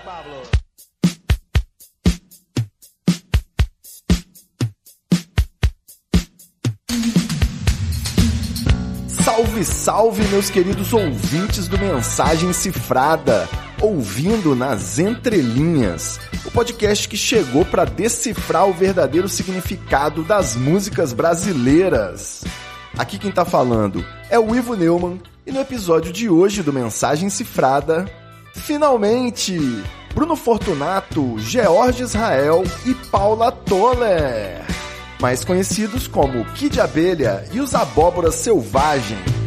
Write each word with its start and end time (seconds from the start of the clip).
Pablo. 0.00 0.42
Salve, 9.08 9.64
salve, 9.64 10.24
meus 10.28 10.50
queridos 10.50 10.92
ouvintes 10.92 11.68
do 11.68 11.78
Mensagem 11.78 12.52
Cifrada, 12.52 13.48
ouvindo 13.80 14.54
nas 14.54 14.98
entrelinhas, 14.98 16.18
o 16.44 16.50
podcast 16.50 17.08
que 17.08 17.16
chegou 17.16 17.64
para 17.64 17.84
decifrar 17.84 18.68
o 18.68 18.72
verdadeiro 18.72 19.28
significado 19.28 20.22
das 20.22 20.54
músicas 20.54 21.12
brasileiras. 21.12 22.44
Aqui 22.96 23.18
quem 23.18 23.30
tá 23.30 23.44
falando 23.44 24.04
é 24.30 24.38
o 24.38 24.54
Ivo 24.54 24.74
Neumann 24.74 25.20
e 25.46 25.52
no 25.52 25.60
episódio 25.60 26.12
de 26.12 26.28
hoje 26.28 26.62
do 26.62 26.72
Mensagem 26.72 27.30
Cifrada, 27.30 28.04
finalmente, 28.58 29.56
Bruno 30.14 30.36
Fortunato, 30.36 31.38
George 31.38 32.02
Israel 32.02 32.64
e 32.84 32.94
Paula 32.94 33.50
Toller 33.52 34.68
mais 35.20 35.44
conhecidos 35.44 36.06
como 36.06 36.44
Kid 36.52 36.80
Abelha 36.80 37.44
e 37.52 37.60
os 37.60 37.74
Abóboras 37.74 38.36
Selvagens. 38.36 39.37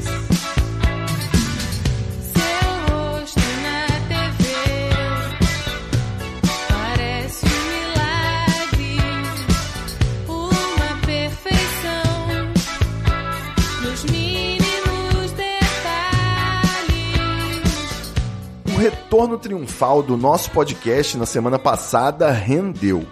Retorno 19.11 19.37
triunfal 19.37 20.01
do 20.01 20.15
nosso 20.15 20.49
podcast 20.51 21.17
na 21.17 21.25
semana 21.25 21.59
passada 21.59 22.31
rendeu. 22.31 23.05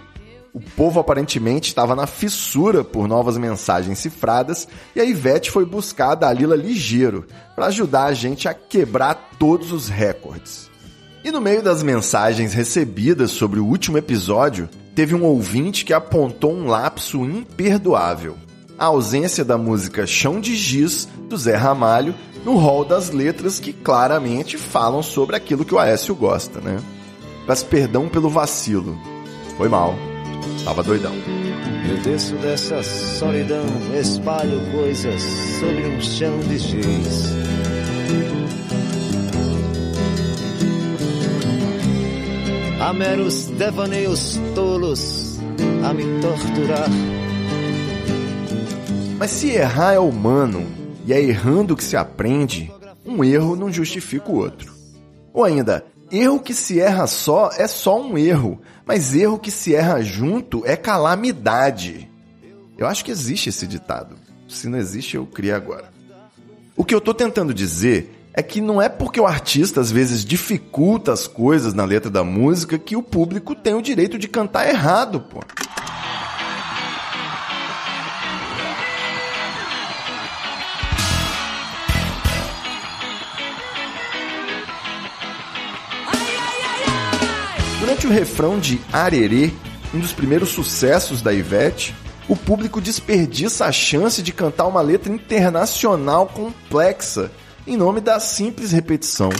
O 0.50 0.58
povo 0.58 0.98
aparentemente 0.98 1.68
estava 1.68 1.94
na 1.94 2.06
fissura 2.06 2.82
por 2.82 3.06
novas 3.06 3.36
mensagens 3.36 3.98
cifradas 3.98 4.66
e 4.96 5.00
a 5.00 5.04
Ivete 5.04 5.50
foi 5.50 5.66
buscar 5.66 6.12
a 6.12 6.14
Dalila 6.14 6.56
ligeiro 6.56 7.26
para 7.54 7.66
ajudar 7.66 8.04
a 8.04 8.14
gente 8.14 8.48
a 8.48 8.54
quebrar 8.54 9.32
todos 9.38 9.72
os 9.72 9.90
recordes. 9.90 10.70
E 11.22 11.30
no 11.30 11.38
meio 11.38 11.62
das 11.62 11.82
mensagens 11.82 12.54
recebidas 12.54 13.30
sobre 13.32 13.60
o 13.60 13.66
último 13.66 13.98
episódio, 13.98 14.70
teve 14.94 15.14
um 15.14 15.22
ouvinte 15.22 15.84
que 15.84 15.92
apontou 15.92 16.54
um 16.54 16.66
lapso 16.66 17.26
imperdoável. 17.26 18.38
A 18.80 18.86
ausência 18.86 19.44
da 19.44 19.58
música 19.58 20.06
Chão 20.06 20.40
de 20.40 20.56
Giz, 20.56 21.06
do 21.28 21.36
Zé 21.36 21.54
Ramalho, 21.54 22.14
no 22.46 22.56
rol 22.56 22.82
das 22.82 23.10
letras 23.10 23.60
que 23.60 23.74
claramente 23.74 24.56
falam 24.56 25.02
sobre 25.02 25.36
aquilo 25.36 25.66
que 25.66 25.74
o 25.74 25.78
Aécio 25.78 26.14
gosta, 26.14 26.62
né? 26.62 26.80
Peço 27.46 27.66
perdão 27.66 28.08
pelo 28.08 28.30
vacilo. 28.30 28.98
Foi 29.58 29.68
mal. 29.68 29.94
Tava 30.64 30.82
doidão. 30.82 31.12
Eu 31.90 31.98
desço 31.98 32.34
dessa 32.36 32.82
solidão, 32.82 33.66
espalho 34.00 34.58
coisas 34.72 35.22
sobre 35.60 35.86
um 35.86 36.00
chão 36.00 36.38
de 36.38 36.58
giz. 36.58 37.24
Há 42.80 42.94
meros 42.94 43.44
devaneios 43.44 44.40
tolos 44.54 45.38
a 45.84 45.92
me 45.92 46.04
torturar. 46.22 47.19
Mas 49.20 49.32
se 49.32 49.50
errar 49.50 49.92
é 49.92 49.98
humano 49.98 50.66
e 51.04 51.12
é 51.12 51.22
errando 51.22 51.76
que 51.76 51.84
se 51.84 51.94
aprende, 51.94 52.72
um 53.04 53.22
erro 53.22 53.54
não 53.54 53.70
justifica 53.70 54.30
o 54.30 54.36
outro. 54.36 54.72
Ou 55.34 55.44
ainda, 55.44 55.84
erro 56.10 56.40
que 56.40 56.54
se 56.54 56.80
erra 56.80 57.06
só 57.06 57.50
é 57.50 57.68
só 57.68 58.00
um 58.00 58.16
erro, 58.16 58.62
mas 58.86 59.14
erro 59.14 59.38
que 59.38 59.50
se 59.50 59.74
erra 59.74 60.00
junto 60.00 60.64
é 60.64 60.74
calamidade. 60.74 62.10
Eu 62.78 62.86
acho 62.86 63.04
que 63.04 63.10
existe 63.10 63.50
esse 63.50 63.66
ditado. 63.66 64.16
Se 64.48 64.70
não 64.70 64.78
existe, 64.78 65.16
eu 65.16 65.26
crio 65.26 65.54
agora. 65.54 65.92
O 66.74 66.82
que 66.82 66.94
eu 66.94 67.00
tô 67.00 67.12
tentando 67.12 67.52
dizer 67.52 68.30
é 68.32 68.42
que 68.42 68.58
não 68.58 68.80
é 68.80 68.88
porque 68.88 69.20
o 69.20 69.26
artista 69.26 69.82
às 69.82 69.90
vezes 69.90 70.24
dificulta 70.24 71.12
as 71.12 71.26
coisas 71.26 71.74
na 71.74 71.84
letra 71.84 72.10
da 72.10 72.24
música 72.24 72.78
que 72.78 72.96
o 72.96 73.02
público 73.02 73.54
tem 73.54 73.74
o 73.74 73.82
direito 73.82 74.18
de 74.18 74.28
cantar 74.28 74.66
errado, 74.66 75.20
pô. 75.20 75.40
O 88.10 88.12
refrão 88.12 88.58
de 88.58 88.80
Arerê, 88.92 89.52
um 89.94 90.00
dos 90.00 90.12
primeiros 90.12 90.48
sucessos 90.48 91.22
da 91.22 91.32
Ivete, 91.32 91.94
o 92.28 92.34
público 92.34 92.80
desperdiça 92.80 93.66
a 93.66 93.72
chance 93.72 94.20
de 94.20 94.32
cantar 94.32 94.66
uma 94.66 94.80
letra 94.80 95.12
internacional 95.12 96.26
complexa 96.26 97.30
em 97.64 97.76
nome 97.76 98.00
da 98.00 98.18
simples 98.18 98.72
repetição. 98.72 99.30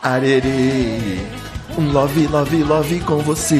Arerê, 0.00 1.18
um 1.76 1.90
love, 1.92 2.26
love, 2.28 2.62
love 2.62 3.00
com 3.00 3.18
você. 3.18 3.56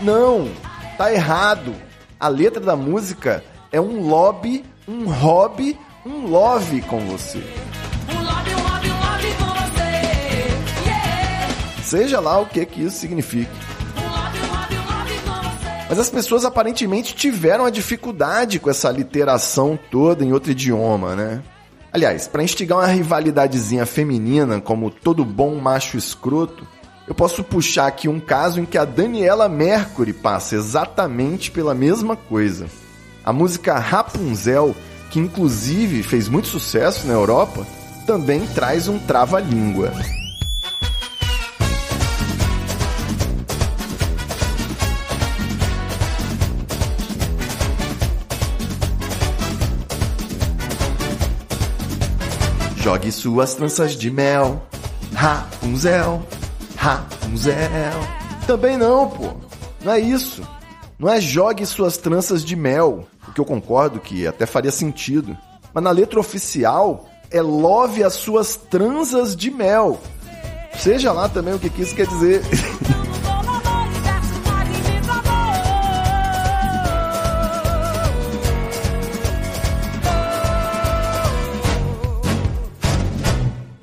Não, 0.00 0.48
tá 0.96 1.12
errado. 1.12 1.74
A 2.18 2.28
letra 2.28 2.60
da 2.60 2.76
música 2.76 3.42
é 3.72 3.80
um 3.80 4.06
lobby, 4.06 4.62
um 4.86 5.08
hobby, 5.08 5.78
um 6.04 6.26
love 6.26 6.82
com 6.82 7.00
você. 7.06 7.42
Seja 11.82 12.20
lá 12.20 12.38
o 12.38 12.46
que 12.46 12.64
que 12.66 12.82
isso 12.82 13.06
você. 13.06 13.48
Mas 15.88 15.98
as 15.98 16.10
pessoas 16.10 16.44
aparentemente 16.44 17.14
tiveram 17.14 17.64
a 17.64 17.70
dificuldade 17.70 18.58
com 18.58 18.70
essa 18.70 18.90
literação 18.90 19.78
toda 19.90 20.24
em 20.24 20.32
outro 20.32 20.52
idioma, 20.52 21.14
né? 21.14 21.42
Aliás, 21.92 22.26
para 22.26 22.42
instigar 22.42 22.78
uma 22.78 22.86
rivalidadezinha 22.86 23.84
feminina, 23.84 24.58
como 24.60 24.90
todo 24.90 25.24
bom 25.24 25.56
macho 25.56 25.98
escroto, 25.98 26.66
eu 27.06 27.14
posso 27.14 27.44
puxar 27.44 27.88
aqui 27.88 28.08
um 28.08 28.20
caso 28.20 28.60
em 28.60 28.64
que 28.64 28.78
a 28.78 28.86
Daniela 28.86 29.48
Mercury 29.48 30.14
passa 30.14 30.54
exatamente 30.54 31.50
pela 31.50 31.74
mesma 31.74 32.16
coisa. 32.16 32.66
A 33.24 33.32
música 33.32 33.78
Rapunzel, 33.78 34.74
que 35.10 35.20
inclusive 35.20 36.02
fez 36.02 36.28
muito 36.28 36.48
sucesso 36.48 37.06
na 37.06 37.12
Europa, 37.12 37.64
também 38.04 38.44
traz 38.48 38.88
um 38.88 38.98
trava-língua. 38.98 39.92
Jogue 52.76 53.12
suas 53.12 53.54
tranças 53.54 53.92
de 53.92 54.10
mel, 54.10 54.60
Rapunzel, 55.14 56.26
Rapunzel. 56.74 57.54
Também 58.48 58.76
não, 58.76 59.08
pô. 59.08 59.28
Não 59.84 59.92
é 59.92 60.00
isso. 60.00 60.42
Não 60.98 61.08
é 61.08 61.20
jogue 61.20 61.64
suas 61.66 61.96
tranças 61.96 62.44
de 62.44 62.54
mel, 62.54 63.06
o 63.28 63.32
que 63.32 63.40
eu 63.40 63.44
concordo 63.44 64.00
que 64.00 64.26
até 64.26 64.46
faria 64.46 64.70
sentido. 64.70 65.36
Mas 65.74 65.82
na 65.82 65.90
letra 65.90 66.20
oficial 66.20 67.08
é 67.30 67.40
love 67.40 68.04
as 68.04 68.14
suas 68.14 68.56
tranças 68.56 69.34
de 69.34 69.50
mel. 69.50 70.00
Seja 70.78 71.12
lá 71.12 71.28
também 71.28 71.54
o 71.54 71.58
que 71.58 71.70
que 71.70 71.82
isso 71.82 71.94
quer 71.94 72.06
dizer. 72.06 72.42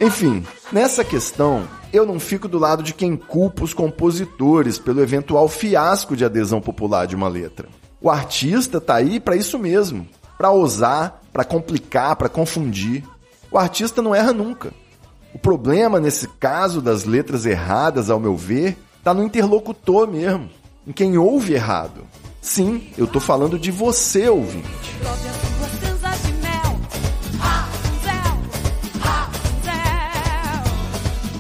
Enfim, 0.02 0.46
nessa 0.72 1.04
questão, 1.04 1.68
eu 1.92 2.06
não 2.06 2.20
fico 2.20 2.48
do 2.48 2.60
lado 2.60 2.84
de 2.84 2.94
quem 2.94 3.16
culpa 3.16 3.64
os 3.64 3.74
compositores 3.74 4.78
pelo 4.78 5.02
eventual 5.02 5.48
fiasco 5.48 6.16
de 6.16 6.24
adesão 6.24 6.62
popular 6.62 7.08
de 7.08 7.16
uma 7.16 7.28
letra. 7.28 7.68
O 8.02 8.10
artista 8.10 8.80
tá 8.80 8.96
aí 8.96 9.20
para 9.20 9.36
isso 9.36 9.58
mesmo, 9.60 10.08
para 10.38 10.52
ousar, 10.52 11.22
para 11.34 11.44
complicar, 11.44 12.16
para 12.16 12.30
confundir. 12.30 13.04
O 13.52 13.58
artista 13.58 14.02
não 14.02 14.14
erra 14.14 14.32
nunca. 14.32 14.72
O 15.34 15.40
problema 15.40 16.00
nesse 16.00 16.28
caso 16.28 16.82
das 16.82 17.04
letras 17.04 17.46
erradas, 17.46 18.10
ao 18.10 18.20
meu 18.20 18.36
ver, 18.36 18.78
tá 19.04 19.14
no 19.14 19.24
interlocutor 19.24 20.08
mesmo, 20.08 20.50
em 20.88 20.92
quem 20.92 21.18
ouve 21.18 21.54
errado. 21.54 22.02
Sim, 22.42 22.88
eu 22.98 23.06
tô 23.06 23.20
falando 23.20 23.60
de 23.60 23.70
você, 23.70 24.30
ouvinte. 24.30 24.96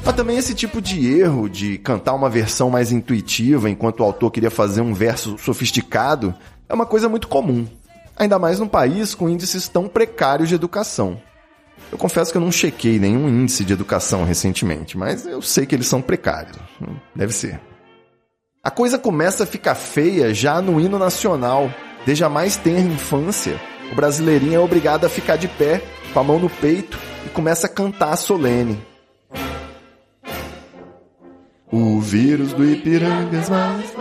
Mas 0.09 0.15
também 0.15 0.37
esse 0.37 0.55
tipo 0.55 0.81
de 0.81 1.19
erro 1.19 1.47
de 1.47 1.77
cantar 1.77 2.15
uma 2.15 2.31
versão 2.31 2.67
mais 2.67 2.91
intuitiva 2.91 3.69
enquanto 3.69 3.99
o 3.99 4.03
autor 4.03 4.31
queria 4.31 4.49
fazer 4.49 4.81
um 4.81 4.91
verso 4.91 5.37
sofisticado 5.37 6.33
é 6.67 6.73
uma 6.73 6.87
coisa 6.87 7.07
muito 7.07 7.27
comum. 7.27 7.67
Ainda 8.17 8.39
mais 8.39 8.59
num 8.59 8.67
país 8.67 9.13
com 9.13 9.29
índices 9.29 9.67
tão 9.67 9.87
precários 9.87 10.49
de 10.49 10.55
educação. 10.55 11.21
Eu 11.91 11.97
confesso 11.99 12.31
que 12.31 12.37
eu 12.39 12.41
não 12.41 12.51
chequei 12.51 12.97
nenhum 12.97 13.29
índice 13.29 13.63
de 13.63 13.71
educação 13.71 14.23
recentemente, 14.23 14.97
mas 14.97 15.27
eu 15.27 15.43
sei 15.43 15.67
que 15.67 15.75
eles 15.75 15.85
são 15.85 16.01
precários. 16.01 16.57
Deve 17.15 17.31
ser. 17.31 17.61
A 18.63 18.71
coisa 18.71 18.97
começa 18.97 19.43
a 19.43 19.47
ficar 19.47 19.75
feia 19.75 20.33
já 20.33 20.59
no 20.59 20.81
hino 20.81 20.97
nacional. 20.97 21.71
Desde 22.03 22.23
a 22.23 22.29
mais 22.29 22.57
tenra 22.57 22.91
infância, 22.91 23.61
o 23.91 23.95
brasileirinho 23.95 24.55
é 24.55 24.59
obrigado 24.59 25.05
a 25.05 25.09
ficar 25.09 25.35
de 25.35 25.47
pé, 25.47 25.83
com 26.11 26.19
a 26.19 26.23
mão 26.23 26.39
no 26.39 26.49
peito, 26.49 26.97
e 27.27 27.29
começa 27.29 27.67
a 27.67 27.69
cantar 27.69 28.15
solene. 28.15 28.88
Vírus 32.09 32.53
do 32.53 32.65
Ipirangas 32.65 33.49
mais. 33.49 33.93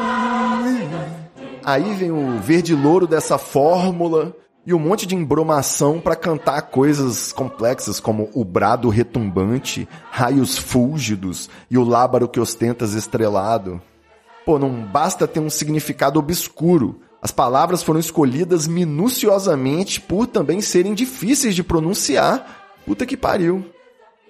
Aí 1.65 1.95
vem 1.95 2.11
o 2.11 2.39
verde 2.39 2.75
louro 2.75 3.07
dessa 3.07 3.37
fórmula 3.37 4.35
e 4.67 4.73
um 4.73 4.79
monte 4.79 5.07
de 5.07 5.15
embromação 5.15 6.01
para 6.01 6.17
cantar 6.17 6.63
coisas 6.63 7.33
complexas 7.33 8.01
como 8.01 8.31
o 8.33 8.45
brado 8.45 8.89
retumbante, 8.89 9.87
raios 10.11 10.57
fúlgidos 10.57 11.51
e 11.71 11.77
o 11.77 11.85
lábaro 11.85 12.29
que 12.29 12.41
ostentas 12.41 12.95
estrelado. 12.95 13.81
Pô, 14.47 14.59
não 14.59 14.71
basta 14.83 15.29
ter 15.29 15.41
um 15.41 15.51
significado 15.51 16.19
obscuro. 16.19 17.01
As 17.21 17.31
palavras 17.31 17.83
foram 17.83 18.01
escolhidas 18.01 18.67
minuciosamente 18.67 20.01
por 20.01 20.27
também 20.27 20.63
serem 20.63 20.95
difíceis 20.95 21.55
de 21.55 21.63
pronunciar. 21.63 22.79
Puta 22.87 23.05
que 23.05 23.17
pariu. 23.17 23.65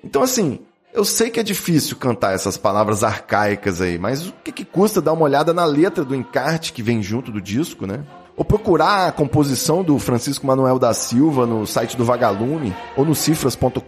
Então, 0.02 0.22
assim, 0.22 0.58
eu 0.98 1.04
sei 1.04 1.30
que 1.30 1.38
é 1.38 1.44
difícil 1.44 1.96
cantar 1.96 2.34
essas 2.34 2.56
palavras 2.56 3.04
arcaicas 3.04 3.80
aí, 3.80 3.96
mas 3.96 4.26
o 4.26 4.32
que, 4.42 4.50
que 4.50 4.64
custa 4.64 5.00
dar 5.00 5.12
uma 5.12 5.22
olhada 5.22 5.54
na 5.54 5.64
letra 5.64 6.04
do 6.04 6.12
encarte 6.12 6.72
que 6.72 6.82
vem 6.82 7.00
junto 7.00 7.30
do 7.30 7.40
disco, 7.40 7.86
né? 7.86 8.00
Ou 8.36 8.44
procurar 8.44 9.06
a 9.06 9.12
composição 9.12 9.84
do 9.84 9.96
Francisco 10.00 10.44
Manuel 10.44 10.76
da 10.76 10.92
Silva 10.92 11.46
no 11.46 11.64
site 11.68 11.96
do 11.96 12.04
Vagalume 12.04 12.74
ou 12.96 13.04
no 13.04 13.14
cifras.com.br. 13.14 13.78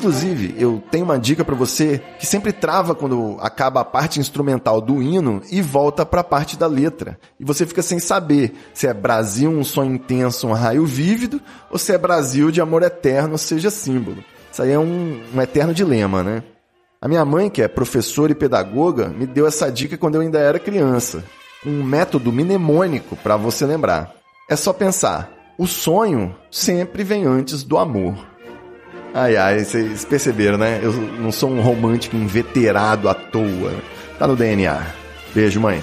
Inclusive, 0.00 0.54
eu 0.56 0.82
tenho 0.90 1.04
uma 1.04 1.18
dica 1.18 1.44
pra 1.44 1.54
você 1.54 2.00
que 2.18 2.24
sempre 2.24 2.54
trava 2.54 2.94
quando 2.94 3.36
acaba 3.38 3.82
a 3.82 3.84
parte 3.84 4.18
instrumental 4.18 4.80
do 4.80 5.02
hino 5.02 5.42
e 5.50 5.60
volta 5.60 6.06
pra 6.06 6.24
parte 6.24 6.56
da 6.56 6.66
letra. 6.66 7.20
E 7.38 7.44
você 7.44 7.66
fica 7.66 7.82
sem 7.82 7.98
saber 8.00 8.54
se 8.72 8.86
é 8.86 8.94
Brasil, 8.94 9.50
um 9.50 9.62
sonho 9.62 9.92
intenso, 9.92 10.46
um 10.46 10.54
raio 10.54 10.86
vívido, 10.86 11.38
ou 11.70 11.76
se 11.76 11.92
é 11.92 11.98
Brasil 11.98 12.50
de 12.50 12.62
amor 12.62 12.82
eterno, 12.82 13.36
seja 13.36 13.68
símbolo. 13.68 14.24
Isso 14.50 14.62
aí 14.62 14.70
é 14.70 14.78
um, 14.78 15.20
um 15.34 15.42
eterno 15.42 15.74
dilema, 15.74 16.22
né? 16.22 16.44
A 16.98 17.06
minha 17.06 17.24
mãe, 17.26 17.50
que 17.50 17.60
é 17.60 17.68
professora 17.68 18.32
e 18.32 18.34
pedagoga, 18.34 19.08
me 19.08 19.26
deu 19.26 19.46
essa 19.46 19.70
dica 19.70 19.98
quando 19.98 20.14
eu 20.14 20.22
ainda 20.22 20.38
era 20.38 20.58
criança. 20.58 21.22
Um 21.64 21.82
método 21.82 22.32
mnemônico 22.32 23.16
para 23.16 23.36
você 23.36 23.66
lembrar. 23.66 24.14
É 24.48 24.56
só 24.56 24.72
pensar: 24.72 25.30
o 25.58 25.66
sonho 25.66 26.34
sempre 26.50 27.04
vem 27.04 27.26
antes 27.26 27.62
do 27.62 27.76
amor. 27.76 28.29
Ai, 29.12 29.36
ai, 29.36 29.64
vocês 29.64 30.04
perceberam, 30.04 30.56
né? 30.56 30.78
Eu 30.82 30.92
não 30.92 31.32
sou 31.32 31.50
um 31.50 31.60
romântico 31.60 32.16
inveterado 32.16 33.08
à 33.08 33.14
toa. 33.14 33.72
Tá 34.18 34.26
no 34.26 34.36
DNA. 34.36 34.80
Beijo, 35.34 35.60
mãe. 35.60 35.82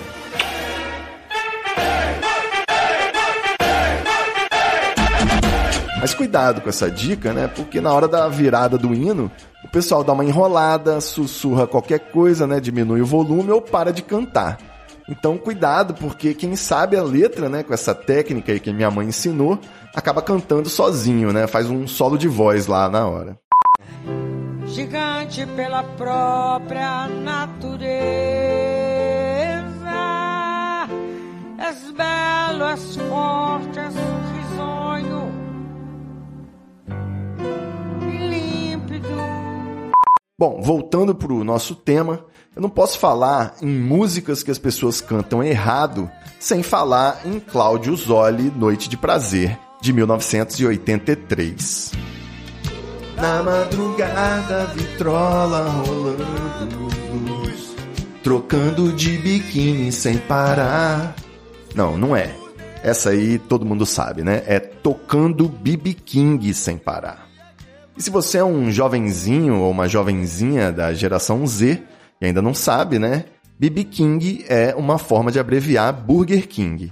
Mas 6.00 6.14
cuidado 6.14 6.62
com 6.62 6.70
essa 6.70 6.90
dica, 6.90 7.34
né? 7.34 7.50
Porque 7.54 7.82
na 7.82 7.92
hora 7.92 8.08
da 8.08 8.30
virada 8.30 8.78
do 8.78 8.94
hino, 8.94 9.30
o 9.62 9.68
pessoal 9.68 10.06
dá 10.06 10.14
uma 10.14 10.24
enrolada, 10.24 11.02
sussurra 11.02 11.68
qualquer 11.68 12.00
coisa, 12.00 12.48
né? 12.48 12.62
Diminui 12.62 13.02
o 13.02 13.06
volume 13.06 13.52
ou 13.52 13.62
para 13.62 13.92
de 13.92 14.04
cantar. 14.04 14.58
Então, 15.10 15.38
cuidado, 15.38 15.94
porque 15.94 16.34
quem 16.34 16.56
sabe 16.56 16.98
a 16.98 17.04
letra, 17.04 17.48
né, 17.48 17.64
com 17.64 17.74
essa 17.74 17.96
técnica 17.96 18.52
aí 18.52 18.60
que 18.60 18.74
minha 18.74 18.92
mãe 18.92 19.08
ensinou, 19.08 19.58
acaba 19.96 20.22
cantando 20.22 20.70
sozinho, 20.70 21.32
né? 21.32 21.48
Faz 21.48 21.70
um 21.70 21.88
solo 21.88 22.18
de 22.18 22.28
voz 22.28 22.68
lá 22.68 22.90
na 22.90 23.08
hora. 23.08 23.40
gigante 24.68 25.46
pela 25.56 25.84
própria 25.84 27.08
natureza. 27.08 27.88
És 31.58 31.92
belo, 31.92 32.66
és 32.66 32.96
forte, 32.96 33.80
és 33.80 33.96
risonho 34.36 35.32
e 38.02 38.18
límpido. 38.30 39.08
Bom, 40.40 40.62
voltando 40.62 41.16
pro 41.16 41.44
nosso 41.44 41.74
tema, 41.76 42.24
eu 42.58 42.62
não 42.62 42.72
posso 42.72 42.98
falar 42.98 43.54
em 43.62 43.68
músicas 43.68 44.42
que 44.42 44.50
as 44.50 44.58
pessoas 44.58 45.00
cantam 45.00 45.44
errado 45.44 46.10
sem 46.40 46.64
falar 46.64 47.22
em 47.24 47.40
Cláudio 47.40 47.96
Zoli, 47.96 48.52
Noite 48.56 48.90
de 48.90 48.98
Prazer, 48.98 49.56
de 49.80 49.94
1983. 49.94 51.92
Na 53.16 53.44
madrugada, 53.44 54.66
vitrola 54.74 55.70
rolando, 55.70 56.90
trocando 58.24 58.92
de 58.92 59.20
biquíni 59.20 59.92
sem 59.92 60.18
parar. 60.18 61.16
Não, 61.76 61.96
não 61.96 62.16
é. 62.16 62.36
Essa 62.82 63.12
aí 63.12 63.38
todo 63.38 63.68
mundo 63.68 63.86
sabe, 63.86 64.24
né? 64.24 64.42
É 64.48 64.60
tocando 64.60 65.48
BB 65.48 65.94
King 65.94 66.52
sem 66.56 66.76
parar. 66.76 67.28
E 67.96 68.02
se 68.02 68.10
você 68.10 68.40
é 68.40 68.44
um 68.44 68.72
jovenzinho 68.72 69.60
ou 69.60 69.70
uma 69.70 69.88
jovenzinha 69.88 70.72
da 70.72 70.92
geração 70.92 71.46
Z 71.46 71.84
e 72.20 72.26
ainda 72.26 72.42
não 72.42 72.54
sabe, 72.54 73.00
né? 73.00 73.26
BB 73.60 73.86
King 73.86 74.46
é 74.48 74.76
uma 74.76 74.98
forma 74.98 75.32
de 75.32 75.40
abreviar 75.40 75.94
Burger 75.94 76.48
King. 76.48 76.92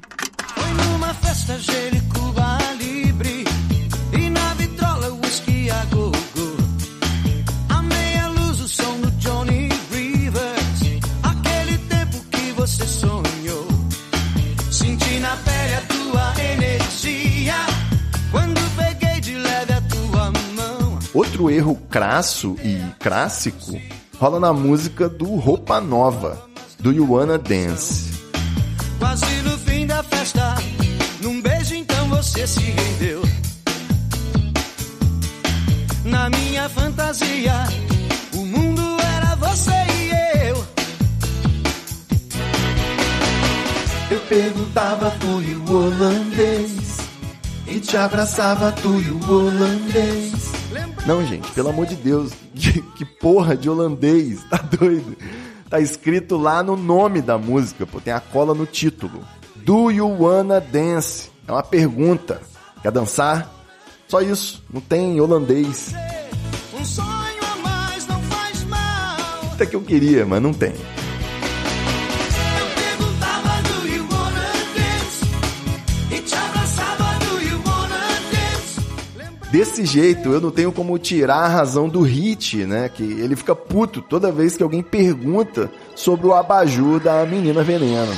Outro 21.13 21.49
erro 21.49 21.75
crasso 21.89 22.57
e 22.61 22.77
clássico 22.99 23.79
rola 24.25 24.39
na 24.39 24.51
música 24.51 25.07
do 25.07 25.35
Roupa 25.35 25.79
Nova, 25.79 26.49
do 26.79 26.91
You 26.91 27.11
Wanna 27.11 27.37
Dance. 27.37 28.09
Quase 28.97 29.23
no 29.43 29.55
fim 29.59 29.85
da 29.85 30.01
festa 30.01 30.55
Num 31.21 31.39
beijo 31.43 31.75
então 31.75 32.09
você 32.09 32.47
se 32.47 32.59
rendeu. 32.59 33.21
Na 36.03 36.27
minha 36.31 36.67
fantasia 36.69 37.53
O 38.33 38.37
mundo 38.37 38.81
era 38.99 39.35
você 39.35 39.85
e 39.93 40.47
eu. 40.49 40.65
Eu 44.09 44.19
perguntava 44.21 45.11
tu 45.19 45.39
e 45.39 45.53
o 45.53 45.71
holandês? 45.71 46.97
E 47.67 47.79
te 47.79 47.95
abraçava 47.95 48.71
tu 48.71 48.99
e 48.99 49.11
o 49.11 49.31
holandês 49.31 50.54
Não, 51.05 51.25
gente, 51.25 51.51
pelo 51.51 51.69
amor 51.69 51.85
de 51.85 51.95
Deus 51.95 52.31
Que, 52.55 52.81
que 52.81 53.05
porra 53.05 53.55
de 53.55 53.69
holandês, 53.69 54.43
tá 54.49 54.57
doido? 54.57 55.15
Tá 55.69 55.79
escrito 55.79 56.37
lá 56.37 56.63
no 56.63 56.75
nome 56.75 57.21
da 57.21 57.37
música, 57.37 57.85
pô, 57.85 57.99
tem 57.99 58.13
a 58.13 58.19
cola 58.19 58.53
no 58.53 58.65
título 58.65 59.21
Do 59.55 59.91
you 59.91 60.07
wanna 60.07 60.59
dance? 60.59 61.29
É 61.47 61.51
uma 61.51 61.63
pergunta 61.63 62.41
Quer 62.81 62.91
dançar? 62.91 63.51
Só 64.07 64.21
isso, 64.21 64.63
não 64.71 64.81
tem 64.81 65.19
holandês 65.19 65.93
Um 66.73 66.85
sonho 66.85 67.07
a 67.07 67.55
mais 67.67 68.07
não 68.07 68.21
faz 68.23 68.63
mal 68.65 69.51
Até 69.53 69.65
que 69.65 69.75
eu 69.75 69.81
queria, 69.81 70.25
mas 70.25 70.41
não 70.41 70.53
tem 70.53 70.73
Desse 79.55 79.85
jeito, 79.85 80.33
eu 80.33 80.41
não 80.41 80.51
tenho 80.51 80.69
como 80.69 80.99
tirar 80.99 81.37
a 81.37 81.47
razão 81.47 81.87
do 81.87 82.01
hit, 82.01 82.65
né? 82.65 82.89
Que 82.89 83.03
ele 83.03 83.37
fica 83.37 83.55
puto 83.55 84.01
toda 84.01 84.29
vez 84.29 84.57
que 84.57 84.61
alguém 84.61 84.83
pergunta 84.83 85.71
sobre 85.95 86.27
o 86.27 86.33
abajur 86.33 86.99
da 86.99 87.25
menina 87.25 87.63
veneno. 87.63 88.11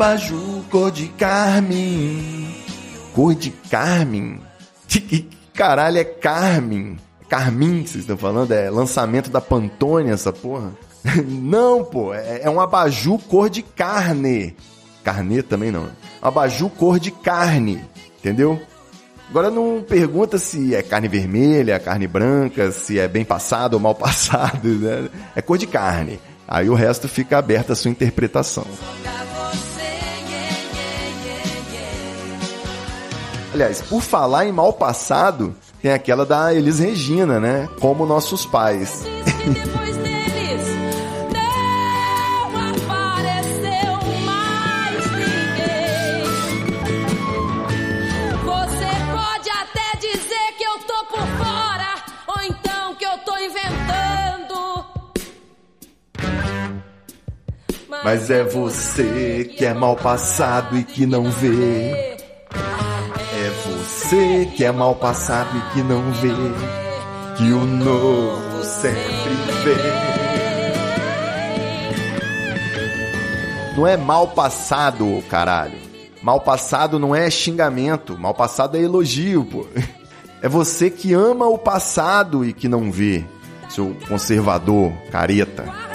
Abajur 0.00 0.64
cor 0.70 0.90
de 0.90 1.08
carmim. 1.08 2.48
Cor 3.14 3.34
de 3.34 3.50
carmim? 3.50 4.40
Que 4.88 5.28
caralho 5.52 5.98
é 5.98 6.04
carmim? 6.04 6.96
Carmim 7.28 7.82
que 7.82 7.90
vocês 7.90 8.04
estão 8.04 8.16
falando? 8.16 8.50
É 8.52 8.70
lançamento 8.70 9.28
da 9.28 9.42
Pantone 9.42 10.10
essa 10.10 10.32
porra? 10.32 10.72
Não, 11.28 11.84
pô, 11.84 12.14
é, 12.14 12.40
é 12.44 12.50
um 12.50 12.58
abajur 12.58 13.18
cor 13.28 13.50
de 13.50 13.62
carne. 13.62 14.56
Carne 15.04 15.42
também 15.42 15.70
não. 15.70 15.88
Abajur 16.20 16.70
cor 16.70 16.98
de 16.98 17.10
carne, 17.10 17.82
entendeu? 18.18 18.60
Agora 19.30 19.50
não 19.50 19.82
pergunta 19.82 20.36
se 20.36 20.74
é 20.74 20.82
carne 20.82 21.08
vermelha, 21.08 21.78
carne 21.78 22.06
branca, 22.06 22.70
se 22.70 22.98
é 22.98 23.08
bem 23.08 23.24
passado 23.24 23.74
ou 23.74 23.80
mal 23.80 23.94
passado, 23.96 24.68
né? 24.68 25.08
É 25.34 25.40
cor 25.40 25.56
de 25.56 25.66
carne. 25.66 26.20
Aí 26.46 26.68
o 26.68 26.74
resto 26.74 27.08
fica 27.08 27.38
aberto 27.38 27.72
à 27.72 27.76
sua 27.76 27.90
interpretação. 27.90 28.66
Aliás, 33.52 33.82
por 33.82 34.00
falar 34.00 34.46
em 34.46 34.52
mal 34.52 34.72
passado, 34.72 35.56
tem 35.82 35.92
aquela 35.92 36.24
da 36.24 36.54
Elis 36.54 36.78
Regina, 36.78 37.40
né? 37.40 37.68
Como 37.80 38.06
nossos 38.06 38.46
pais. 38.46 39.02
Depois 39.44 39.96
deles 39.96 40.68
não 41.32 42.60
apareceu 42.70 43.92
mais 44.24 45.10
ninguém. 45.10 46.22
Você 48.44 48.90
pode 49.12 49.50
até 49.50 49.98
dizer 49.98 50.54
que 50.56 50.64
eu 50.64 50.78
tô 50.86 51.04
por 51.06 51.26
fora, 51.38 51.96
ou 52.28 52.40
então 52.44 52.94
que 52.94 53.04
eu 53.04 53.18
tô 53.18 53.36
inventando. 53.36 54.84
Mas 58.04 58.30
é 58.30 58.44
você 58.44 59.50
que 59.56 59.64
é 59.64 59.74
mal 59.74 59.96
passado 59.96 60.78
e 60.78 60.84
que 60.84 61.04
não 61.04 61.30
vê. 61.30 62.09
Você 64.10 64.44
que 64.56 64.64
é 64.64 64.72
mal 64.72 64.96
passado 64.96 65.56
e 65.56 65.60
que 65.72 65.84
não 65.84 66.10
vê. 66.10 66.32
Que 67.36 67.52
o 67.52 67.64
novo 67.64 68.64
sempre 68.64 69.36
vem. 69.62 69.76
Não 73.76 73.86
é 73.86 73.96
mal 73.96 74.26
passado, 74.26 75.22
caralho. 75.30 75.78
Mal 76.20 76.40
passado 76.40 76.98
não 76.98 77.14
é 77.14 77.30
xingamento. 77.30 78.18
Mal 78.18 78.34
passado 78.34 78.76
é 78.76 78.80
elogio, 78.80 79.44
pô. 79.44 79.64
É 80.42 80.48
você 80.48 80.88
que 80.90 81.12
ama 81.12 81.46
o 81.46 81.58
passado 81.58 82.44
e 82.46 82.54
que 82.54 82.66
não 82.66 82.90
vê. 82.90 83.24
Seu 83.68 83.94
conservador, 84.08 84.90
careta. 85.12 85.89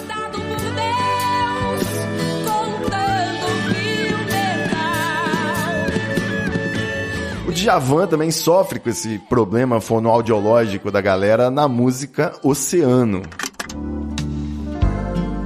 Djavan 7.65 8.05
também 8.05 8.29
sofre 8.29 8.77
com 8.79 8.91
esse 8.91 9.17
problema 9.17 9.81
fonoaudiológico 9.81 10.91
da 10.91 11.01
galera 11.01 11.49
na 11.49 11.67
música 11.67 12.31
Oceano. 12.43 13.23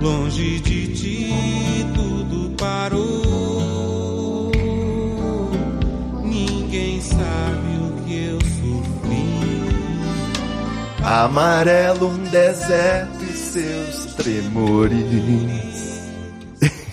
Longe 0.02 0.60
de 0.60 0.94
ti 0.94 1.30
tudo 1.96 2.54
parou. 2.58 4.52
Ninguém 6.22 7.00
sabe 7.00 7.78
o 7.78 8.04
que 8.04 8.26
eu 8.26 8.42
sofri. 8.42 9.24
Amarelo 11.02 12.10
um 12.10 12.24
deserto 12.26 13.24
e 13.24 13.34
seus 13.34 14.16
tremores. 14.16 15.00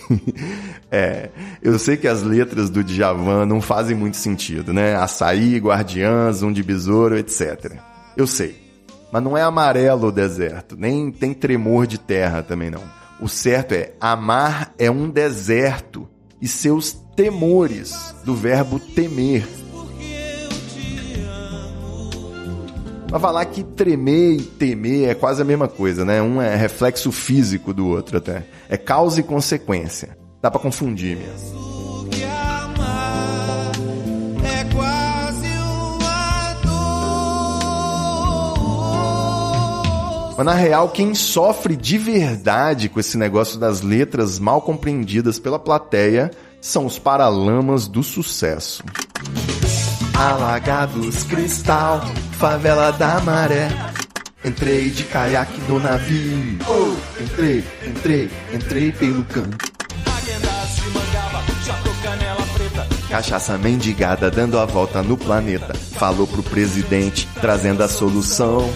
é, 0.89 1.31
eu 1.63 1.79
sei 1.79 1.97
que 1.97 2.09
as 2.09 2.23
letras 2.23 2.71
do 2.71 2.85
Djavan 2.85 3.47
não 3.47 3.61
fazem 3.61 3.97
muito 3.97 4.17
sentido, 4.17 4.73
né? 4.73 4.95
Açaí, 4.97 5.59
guardiãs, 5.59 6.43
um 6.43 6.53
de 6.53 6.63
besouro, 6.63 7.17
etc. 7.17 7.73
Eu 8.17 8.27
sei. 8.27 8.67
Mas 9.13 9.23
não 9.23 9.37
é 9.37 9.43
amarelo 9.43 10.09
o 10.09 10.13
deserto, 10.13 10.77
nem 10.77 11.11
tem 11.11 11.33
tremor 11.33 11.87
de 11.87 11.99
terra 11.99 12.43
também 12.43 12.71
não. 12.71 12.83
O 13.21 13.29
certo 13.29 13.73
é 13.73 13.93
amar 14.01 14.75
é 14.79 14.91
um 14.91 15.09
deserto 15.09 16.09
e 16.41 16.47
seus 16.47 16.93
temores, 17.15 18.15
do 18.25 18.35
verbo 18.35 18.79
temer. 18.79 19.47
Mas 23.11 23.23
falar 23.23 23.45
que 23.47 23.63
tremer 23.63 24.35
e 24.35 24.43
temer 24.43 25.09
é 25.11 25.15
quase 25.15 25.41
a 25.41 25.45
mesma 25.45 25.69
coisa, 25.69 26.05
né? 26.05 26.21
Um 26.21 26.43
é 26.43 26.55
reflexo 26.57 27.13
físico 27.13 27.73
do 27.73 27.87
outro 27.87 28.19
até. 28.19 28.45
É 28.69 28.77
causa 28.77 29.21
e 29.21 29.23
consequência. 29.23 30.16
Dá 30.41 30.51
pra 30.51 30.61
confundir 30.61 31.17
mesmo. 31.17 31.57
Mas 40.37 40.45
na 40.45 40.53
real, 40.53 40.91
quem 40.91 41.15
sofre 41.15 41.75
de 41.75 41.97
verdade 41.97 42.91
com 42.91 43.01
esse 43.01 43.17
negócio 43.17 43.59
das 43.59 43.81
letras 43.81 44.39
mal 44.39 44.61
compreendidas 44.61 45.39
pela 45.39 45.59
plateia 45.59 46.31
são 46.61 46.85
os 46.85 46.99
paralamas 46.99 47.89
do 47.89 48.03
sucesso. 48.03 48.85
Alagados, 50.15 51.23
cristal, 51.25 52.03
favela 52.33 52.91
da 52.91 53.19
maré. 53.21 53.69
Entrei 54.45 54.91
de 54.91 55.05
caiaque 55.05 55.59
no 55.69 55.81
navio. 55.81 56.59
Entrei, 57.19 57.65
entrei, 57.87 58.31
entrei 58.53 58.93
pelo 58.93 59.25
canto. 59.25 59.76
Cachaça 63.11 63.57
mendigada 63.57 64.31
dando 64.31 64.59
a 64.59 64.67
volta 64.67 65.03
no 65.03 65.17
planeta. 65.17 65.75
Falou 65.75 66.27
pro 66.27 66.43
presidente, 66.43 67.29
trazendo 67.41 67.83
a 67.83 67.89
solução. 67.89 68.69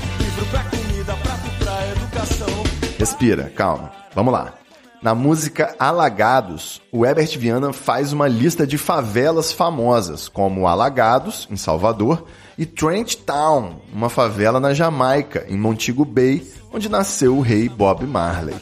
Respira, 2.98 3.50
calma. 3.50 3.90
Vamos 4.14 4.32
lá. 4.32 4.54
Na 5.02 5.14
música 5.14 5.74
Alagados, 5.78 6.80
o 6.92 7.06
Herbert 7.06 7.38
Viana 7.38 7.72
faz 7.72 8.12
uma 8.12 8.28
lista 8.28 8.66
de 8.66 8.76
favelas 8.76 9.50
famosas, 9.50 10.28
como 10.28 10.66
Alagados, 10.66 11.48
em 11.50 11.56
Salvador, 11.56 12.26
e 12.58 12.66
Trent 12.66 13.14
Town, 13.16 13.80
uma 13.92 14.10
favela 14.10 14.60
na 14.60 14.74
Jamaica, 14.74 15.46
em 15.48 15.56
Montego 15.56 16.04
Bay, 16.04 16.46
onde 16.70 16.90
nasceu 16.90 17.36
o 17.36 17.40
rei 17.40 17.66
Bob 17.68 18.06
Marley. 18.06 18.56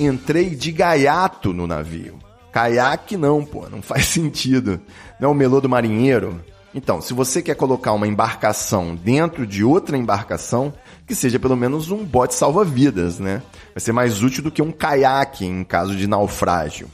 Entrei 0.00 0.56
de 0.56 0.72
gaiato 0.72 1.52
no 1.52 1.66
navio. 1.66 2.15
Caiaque 2.56 3.18
não, 3.18 3.44
pô, 3.44 3.68
não 3.68 3.82
faz 3.82 4.06
sentido. 4.08 4.80
Não 5.20 5.28
é 5.28 5.32
o 5.32 5.34
melô 5.34 5.60
do 5.60 5.68
marinheiro? 5.68 6.42
Então, 6.74 7.02
se 7.02 7.12
você 7.12 7.42
quer 7.42 7.54
colocar 7.54 7.92
uma 7.92 8.08
embarcação 8.08 8.94
dentro 8.94 9.46
de 9.46 9.62
outra 9.62 9.94
embarcação, 9.94 10.72
que 11.06 11.14
seja 11.14 11.38
pelo 11.38 11.54
menos 11.54 11.90
um 11.90 12.02
bote 12.02 12.34
salva-vidas, 12.34 13.18
né? 13.18 13.42
Vai 13.74 13.80
ser 13.82 13.92
mais 13.92 14.22
útil 14.22 14.42
do 14.42 14.50
que 14.50 14.62
um 14.62 14.72
caiaque 14.72 15.44
em 15.44 15.62
caso 15.64 15.94
de 15.94 16.06
naufrágio. 16.06 16.88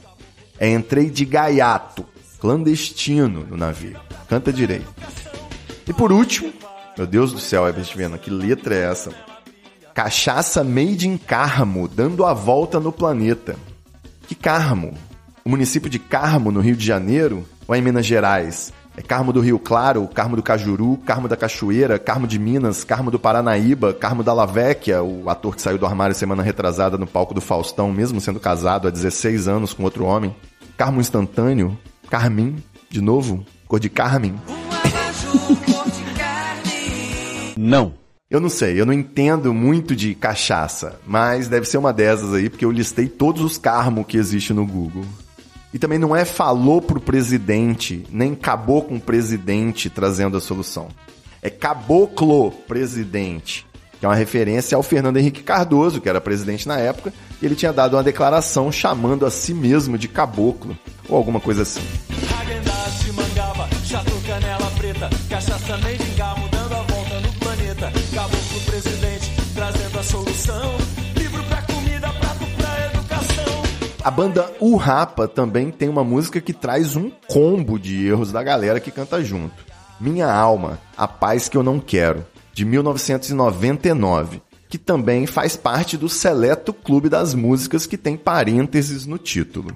É 0.59 0.69
entrei 0.69 1.09
de 1.09 1.23
gaiato, 1.23 2.05
clandestino 2.41 3.45
no 3.49 3.55
navio. 3.55 3.97
Canta 4.27 4.51
direito. 4.51 4.93
E 5.87 5.93
por 5.93 6.11
último, 6.11 6.51
meu 6.97 7.07
Deus 7.07 7.31
do 7.31 7.39
céu, 7.39 7.65
Herbert 7.65 7.95
Viana, 7.95 8.17
que 8.17 8.29
letra 8.29 8.75
é 8.75 8.91
essa? 8.91 9.11
Cachaça 9.93 10.61
made 10.61 11.07
in 11.07 11.17
Carmo, 11.17 11.87
dando 11.87 12.25
a 12.25 12.33
volta 12.33 12.81
no 12.81 12.91
planeta. 12.91 13.55
Que 14.27 14.35
Carmo? 14.35 14.93
O 15.45 15.49
município 15.49 15.89
de 15.89 15.99
Carmo, 15.99 16.51
no 16.51 16.61
Rio 16.61 16.75
de 16.75 16.85
Janeiro, 16.85 17.45
ou 17.67 17.75
é 17.75 17.77
em 17.77 17.81
Minas 17.81 18.05
Gerais? 18.05 18.71
É 18.95 19.01
Carmo 19.01 19.33
do 19.33 19.41
Rio 19.41 19.59
Claro, 19.59 20.07
Carmo 20.07 20.37
do 20.37 20.41
Cajuru, 20.41 20.97
Carmo 21.05 21.27
da 21.27 21.35
Cachoeira, 21.35 21.99
Carmo 21.99 22.25
de 22.25 22.39
Minas, 22.39 22.85
Carmo 22.85 23.11
do 23.11 23.19
Paranaíba, 23.19 23.93
Carmo 23.93 24.23
da 24.23 24.31
Lavecchia, 24.31 25.03
o 25.03 25.29
ator 25.29 25.53
que 25.53 25.61
saiu 25.61 25.77
do 25.77 25.85
armário 25.85 26.15
semana 26.15 26.41
retrasada 26.41 26.97
no 26.97 27.05
palco 27.05 27.33
do 27.33 27.41
Faustão, 27.41 27.91
mesmo 27.91 28.21
sendo 28.21 28.39
casado 28.39 28.87
há 28.87 28.91
16 28.91 29.49
anos 29.49 29.73
com 29.73 29.83
outro 29.83 30.05
homem. 30.05 30.33
Carmo 30.77 31.01
instantâneo, 31.01 31.77
Carmim, 32.09 32.63
de 32.89 33.01
novo, 33.01 33.45
cor 33.67 33.81
de 33.81 33.89
Carmen. 33.89 34.35
Não. 37.57 37.93
Eu 38.29 38.39
não 38.39 38.49
sei, 38.49 38.79
eu 38.79 38.85
não 38.85 38.93
entendo 38.93 39.53
muito 39.53 39.95
de 39.95 40.15
cachaça, 40.15 40.99
mas 41.05 41.47
deve 41.47 41.67
ser 41.67 41.77
uma 41.77 41.93
dessas 41.93 42.33
aí, 42.33 42.49
porque 42.49 42.65
eu 42.65 42.71
listei 42.71 43.07
todos 43.07 43.43
os 43.43 43.57
carmo 43.59 44.03
que 44.03 44.17
existe 44.17 44.53
no 44.53 44.65
Google. 44.65 45.05
E 45.73 45.79
também 45.79 45.97
não 45.97 46.15
é 46.15 46.23
falou 46.23 46.81
pro 46.81 46.99
presidente, 46.99 48.05
nem 48.11 48.33
acabou 48.33 48.83
com 48.83 48.95
o 48.95 49.01
presidente 49.01 49.89
trazendo 49.89 50.37
a 50.37 50.41
solução. 50.41 50.89
É 51.41 51.49
caboclo 51.49 52.51
presidente, 52.51 53.65
que 53.99 54.05
é 54.05 54.07
uma 54.09 54.15
referência 54.15 54.75
ao 54.75 54.83
Fernando 54.83 55.17
Henrique 55.17 55.41
Cardoso, 55.41 55.99
que 55.99 56.07
era 56.07 56.21
presidente 56.21 56.67
na 56.67 56.77
época, 56.77 57.11
e 57.41 57.45
ele 57.45 57.55
tinha 57.55 57.73
dado 57.73 57.95
uma 57.95 58.03
declaração 58.03 58.71
chamando 58.71 59.25
a 59.25 59.31
si 59.31 59.53
mesmo 59.53 59.97
de 59.97 60.07
caboclo, 60.07 60.77
ou 61.09 61.17
alguma 61.17 61.39
coisa 61.39 61.63
assim. 61.63 61.81
Caboclo 68.13 68.59
presidente, 68.65 69.31
trazendo 69.55 69.99
a 69.99 70.03
solução. 70.03 70.82
A 74.03 74.11
banda 74.11 74.51
O 74.59 74.75
Rapa 74.75 75.29
também 75.29 75.71
tem 75.71 75.87
uma 75.87 76.03
música 76.03 76.41
que 76.41 76.51
traz 76.51 76.97
um 76.97 77.09
combo 77.25 77.79
de 77.79 78.05
erros 78.05 78.33
da 78.33 78.43
galera 78.43 78.81
que 78.81 78.91
canta 78.91 79.23
junto. 79.23 79.55
Minha 79.97 80.29
Alma, 80.29 80.77
A 80.97 81.07
Paz 81.07 81.47
Que 81.47 81.55
Eu 81.55 81.63
Não 81.63 81.79
Quero, 81.79 82.25
de 82.51 82.65
1999, 82.65 84.41
que 84.67 84.77
também 84.77 85.25
faz 85.25 85.55
parte 85.55 85.95
do 85.95 86.09
seleto 86.09 86.73
clube 86.73 87.07
das 87.07 87.33
músicas 87.33 87.85
que 87.85 87.97
tem 87.97 88.17
parênteses 88.17 89.05
no 89.05 89.17
título. 89.17 89.71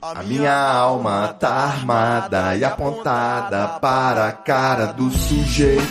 A 0.00 0.22
minha 0.22 0.54
alma 0.54 1.34
tá 1.40 1.48
armada 1.48 2.54
e 2.54 2.64
apontada 2.64 3.66
para 3.80 4.28
a 4.28 4.32
cara 4.32 4.86
do 4.92 5.10
sujeito. 5.10 5.82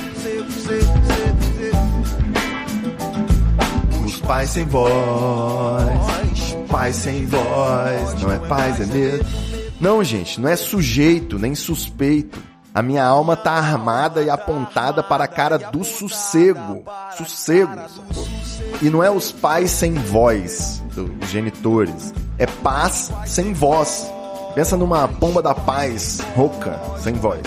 Os 4.05 4.21
pais 4.21 4.50
sem 4.50 4.65
voz, 4.65 6.20
pais 6.71 6.95
sem 6.95 7.25
voz, 7.25 8.21
não 8.21 8.31
é 8.31 8.39
paz, 8.39 8.79
é 8.79 8.85
medo. 8.85 9.25
Não, 9.79 10.03
gente, 10.03 10.39
não 10.39 10.49
é 10.49 10.55
sujeito 10.55 11.37
nem 11.37 11.53
suspeito. 11.53 12.39
A 12.73 12.81
minha 12.81 13.03
alma 13.03 13.35
tá 13.35 13.51
armada 13.51 14.23
e 14.23 14.29
apontada 14.29 15.03
para 15.03 15.25
a 15.25 15.27
cara 15.27 15.57
do 15.57 15.83
sossego. 15.83 16.83
Sossego. 17.17 17.73
E 18.81 18.89
não 18.89 19.03
é 19.03 19.11
os 19.11 19.31
pais 19.31 19.71
sem 19.71 19.93
voz, 19.93 20.81
dos 20.95 21.29
genitores. 21.29 22.13
É 22.37 22.45
paz 22.45 23.11
sem 23.25 23.51
voz. 23.51 24.09
Pensa 24.55 24.77
numa 24.77 25.07
pomba 25.07 25.41
da 25.41 25.53
paz 25.53 26.21
rouca, 26.35 26.79
sem 26.99 27.13
voz. 27.15 27.41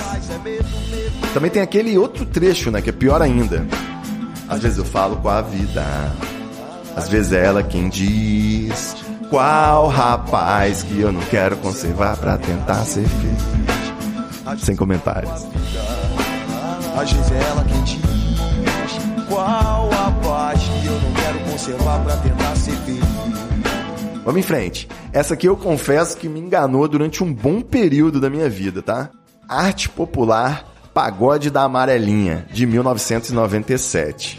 Também 1.33 1.51
tem 1.51 1.63
aquele 1.63 1.97
outro 1.97 2.27
trecho, 2.27 2.71
né, 2.71 2.83
que 2.83 2.91
é 2.91 2.93
pior 2.93 3.23
ainda. 3.23 3.67
Às 4.49 4.61
vezes 4.61 4.79
eu 4.79 4.85
falo 4.85 5.17
com 5.17 5.29
a 5.29 5.41
vida, 5.41 5.85
às 6.95 7.09
vezes 7.09 7.33
é 7.33 7.45
ela 7.45 7.63
quem 7.63 7.89
diz 7.89 9.04
qual 9.35 9.89
rapaz 9.89 10.85
que 10.85 11.01
eu 11.01 11.11
não 11.11 11.21
quero 11.23 11.57
conservar 11.57 12.17
pra 12.17 12.39
tentar 12.39 12.85
ser 12.85 13.05
feliz. 13.05 14.63
Sem 14.65 14.77
comentários. 14.77 15.33
Às 16.97 17.11
vezes 17.11 17.33
é 17.33 17.43
ela 17.43 17.65
quem 17.65 17.83
diz 17.83 17.99
qual 19.29 19.91
a 19.93 20.13
paz 20.25 20.61
que 20.63 20.87
eu 20.87 21.01
não 21.01 21.13
quero 21.15 21.51
conservar 21.51 22.05
pra 22.05 22.17
tentar 22.19 22.55
ser 22.55 22.77
feliz. 22.77 23.05
Vamos 24.25 24.39
em 24.39 24.45
frente. 24.45 24.89
Essa 25.13 25.35
aqui 25.35 25.49
eu 25.49 25.57
confesso 25.57 26.17
que 26.17 26.29
me 26.29 26.39
enganou 26.39 26.87
durante 26.87 27.25
um 27.25 27.35
bom 27.35 27.61
período 27.61 28.21
da 28.21 28.31
minha 28.31 28.49
vida, 28.49 28.83
tá? 28.83 29.11
Arte 29.49 29.89
Popular 29.89 30.65
Pagode 30.95 31.51
da 31.51 31.65
Amarelinha, 31.65 32.47
de 32.53 32.67
1997. 32.67 34.39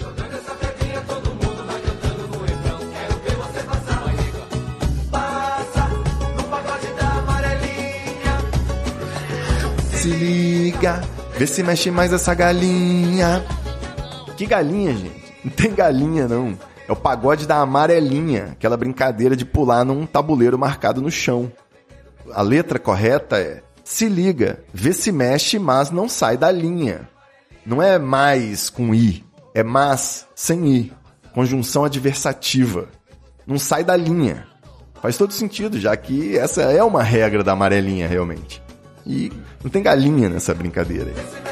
Se 10.05 10.11
liga, 10.11 11.01
vê 11.35 11.47
se 11.47 11.63
mexe 11.63 11.89
mais 11.89 12.13
essa 12.13 12.31
galinha. 12.35 13.43
Que 14.37 14.45
galinha, 14.45 14.93
gente? 14.93 15.33
Não 15.43 15.51
tem 15.51 15.73
galinha, 15.73 16.27
não. 16.27 16.55
É 16.87 16.91
o 16.91 16.95
pagode 16.95 17.47
da 17.47 17.57
amarelinha, 17.57 18.49
aquela 18.51 18.77
brincadeira 18.77 19.35
de 19.35 19.43
pular 19.43 19.83
num 19.83 20.05
tabuleiro 20.05 20.59
marcado 20.59 21.01
no 21.01 21.09
chão. 21.09 21.51
A 22.31 22.43
letra 22.43 22.77
correta 22.77 23.39
é: 23.39 23.63
se 23.83 24.07
liga, 24.07 24.63
vê 24.71 24.93
se 24.93 25.11
mexe, 25.11 25.57
mas 25.57 25.89
não 25.89 26.07
sai 26.07 26.37
da 26.37 26.51
linha. 26.51 27.09
Não 27.65 27.81
é 27.81 27.97
mais 27.97 28.69
com 28.69 28.93
i, 28.93 29.25
é 29.55 29.63
mas 29.63 30.27
sem 30.35 30.67
i. 30.67 30.93
Conjunção 31.33 31.83
adversativa. 31.83 32.89
Não 33.47 33.57
sai 33.57 33.83
da 33.83 33.97
linha. 33.97 34.45
Faz 35.01 35.17
todo 35.17 35.33
sentido, 35.33 35.79
já 35.79 35.97
que 35.97 36.37
essa 36.37 36.61
é 36.61 36.83
uma 36.83 37.01
regra 37.01 37.43
da 37.43 37.53
amarelinha, 37.53 38.07
realmente. 38.07 38.63
E 39.05 39.31
não 39.63 39.69
tem 39.69 39.83
galinha 39.83 40.29
nessa 40.29 40.53
brincadeira 40.53 41.11
aí. 41.11 41.45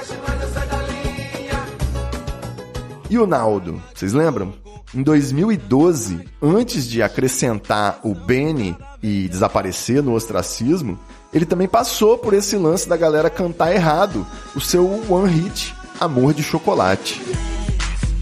E 3.10 3.18
o 3.18 3.28
Naldo, 3.28 3.82
vocês 3.94 4.12
lembram? 4.14 4.54
Em 4.96 5.02
2012, 5.04 6.28
antes 6.42 6.88
de 6.88 7.02
acrescentar 7.02 8.00
o 8.04 8.14
Benny 8.14 8.76
e 9.02 9.28
desaparecer 9.28 10.02
no 10.04 10.14
ostracismo, 10.14 11.00
ele 11.34 11.46
também 11.46 11.68
passou 11.68 12.18
por 12.18 12.34
esse 12.34 12.56
lance 12.58 12.88
da 12.88 12.96
galera 12.96 13.30
cantar 13.30 13.74
errado 13.74 14.26
o 14.56 14.62
seu 14.62 14.86
one 15.10 15.30
hit 15.32 15.76
Amor 16.00 16.34
de 16.34 16.44
Chocolate. 16.44 17.22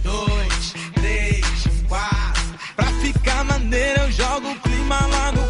dois, 0.03 0.73
três, 0.93 1.45
quatro. 1.87 2.43
Pra 2.75 2.85
ficar 2.85 3.43
maneiro, 3.43 4.01
eu 4.01 4.11
jogo 4.11 4.49
o 4.51 4.55
clima 4.61 4.99
lá 5.07 5.31
no 5.33 5.40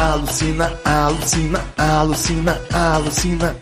Alucina, 0.00 0.80
alucina, 0.82 1.60
alucina, 1.76 2.58
alucina. 2.72 3.56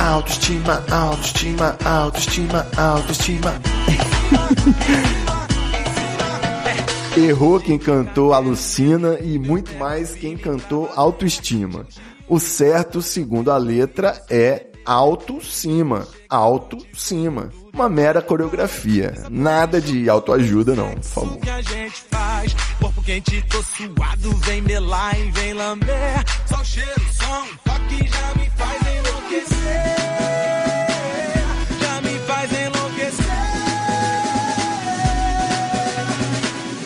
Autoestima, 0.00 0.82
autoestima, 0.90 1.76
autoestima, 1.84 2.66
autoestima. 2.74 3.60
Errou 7.14 7.60
quem 7.60 7.78
cantou 7.78 8.32
Alucina 8.32 9.18
e 9.20 9.38
muito 9.38 9.74
mais 9.74 10.14
quem 10.14 10.34
cantou 10.34 10.90
Autoestima. 10.96 11.86
O 12.26 12.40
certo, 12.40 13.02
segundo 13.02 13.52
a 13.52 13.58
letra, 13.58 14.22
é 14.30 14.68
alto 14.86 15.44
cima, 15.44 16.08
alto 16.30 16.78
cima. 16.94 17.50
Uma 17.74 17.88
mera 17.88 18.22
coreografia, 18.22 19.14
nada 19.28 19.80
de 19.80 20.08
autoajuda 20.08 20.76
não, 20.76 20.92
por 20.94 21.02
favor. 21.02 21.32
O 21.32 21.40
que 21.40 21.50
a 21.50 21.60
gente 21.60 22.04
faz? 22.08 22.54
Corpo 22.80 23.02
quente, 23.02 23.44
tô 23.50 23.60
suado, 23.64 24.30
vem 24.44 24.62
melar 24.62 25.16
vem 25.32 25.52
lamber. 25.54 26.24
Só 26.46 26.60
o 26.60 26.64
cheiro, 26.64 27.02
só 27.10 27.42
toque 27.64 28.06
já 28.06 28.34
me 28.38 28.48
faz 28.50 28.80
enlouquecer. 28.96 29.96
Já 31.80 32.00
me 32.00 32.18
faz 32.20 32.52
enlouquecer. 32.52 33.26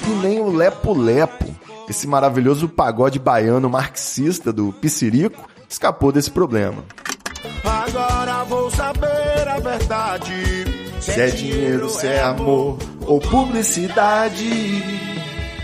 E 0.06 0.26
nem 0.26 0.40
o 0.40 0.50
Lepo 0.50 0.94
Lepo, 0.94 1.54
esse 1.86 2.06
maravilhoso 2.06 2.66
pagode 2.66 3.18
baiano 3.18 3.68
marxista 3.68 4.50
do 4.50 4.72
Piscirico, 4.72 5.46
escapou 5.68 6.10
desse 6.10 6.30
problema. 6.30 6.82
Agora 7.62 8.44
vou 8.44 8.70
saber 8.70 9.48
a 9.48 9.58
verdade. 9.58 10.77
Se 11.00 11.20
é 11.20 11.26
dinheiro, 11.28 11.88
se 11.88 12.06
é 12.06 12.22
amor 12.22 12.78
ou 13.06 13.20
publicidade. 13.20 14.82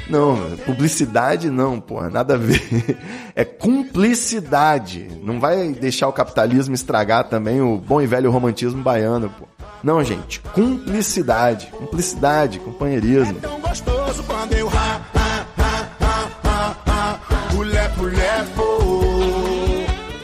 Não, 0.09 0.37
publicidade 0.67 1.51
não, 1.51 1.81
porra, 1.81 2.11
nada 2.11 2.35
a 2.35 2.37
ver. 2.37 2.99
É 3.35 3.45
cumplicidade. 3.45 5.09
Não 5.23 5.41
vai 5.41 5.73
deixar 5.73 6.07
o 6.07 6.13
capitalismo 6.13 6.75
estragar 6.75 7.25
também 7.25 7.61
o 7.61 7.79
bom 7.79 8.01
e 8.01 8.07
velho 8.07 8.31
romantismo 8.31 8.81
baiano, 8.81 9.29
pô. 9.29 9.47
Não, 9.83 10.05
gente, 10.05 10.41
cumplicidade. 10.55 11.67
Cumplicidade, 11.67 12.61
companheirismo. 12.61 13.41
Tão 13.41 13.61
gostoso 13.61 14.23
quando 14.23 14.53
eu 14.53 14.69
ra, 14.69 15.01
ra, 15.13 15.47
ra, 15.57 15.89
ra, 16.01 16.31
ra, 16.45 16.77
ra. 16.87 17.57
O 17.57 17.63
lepo, 17.63 18.05
lepo. 18.05 18.65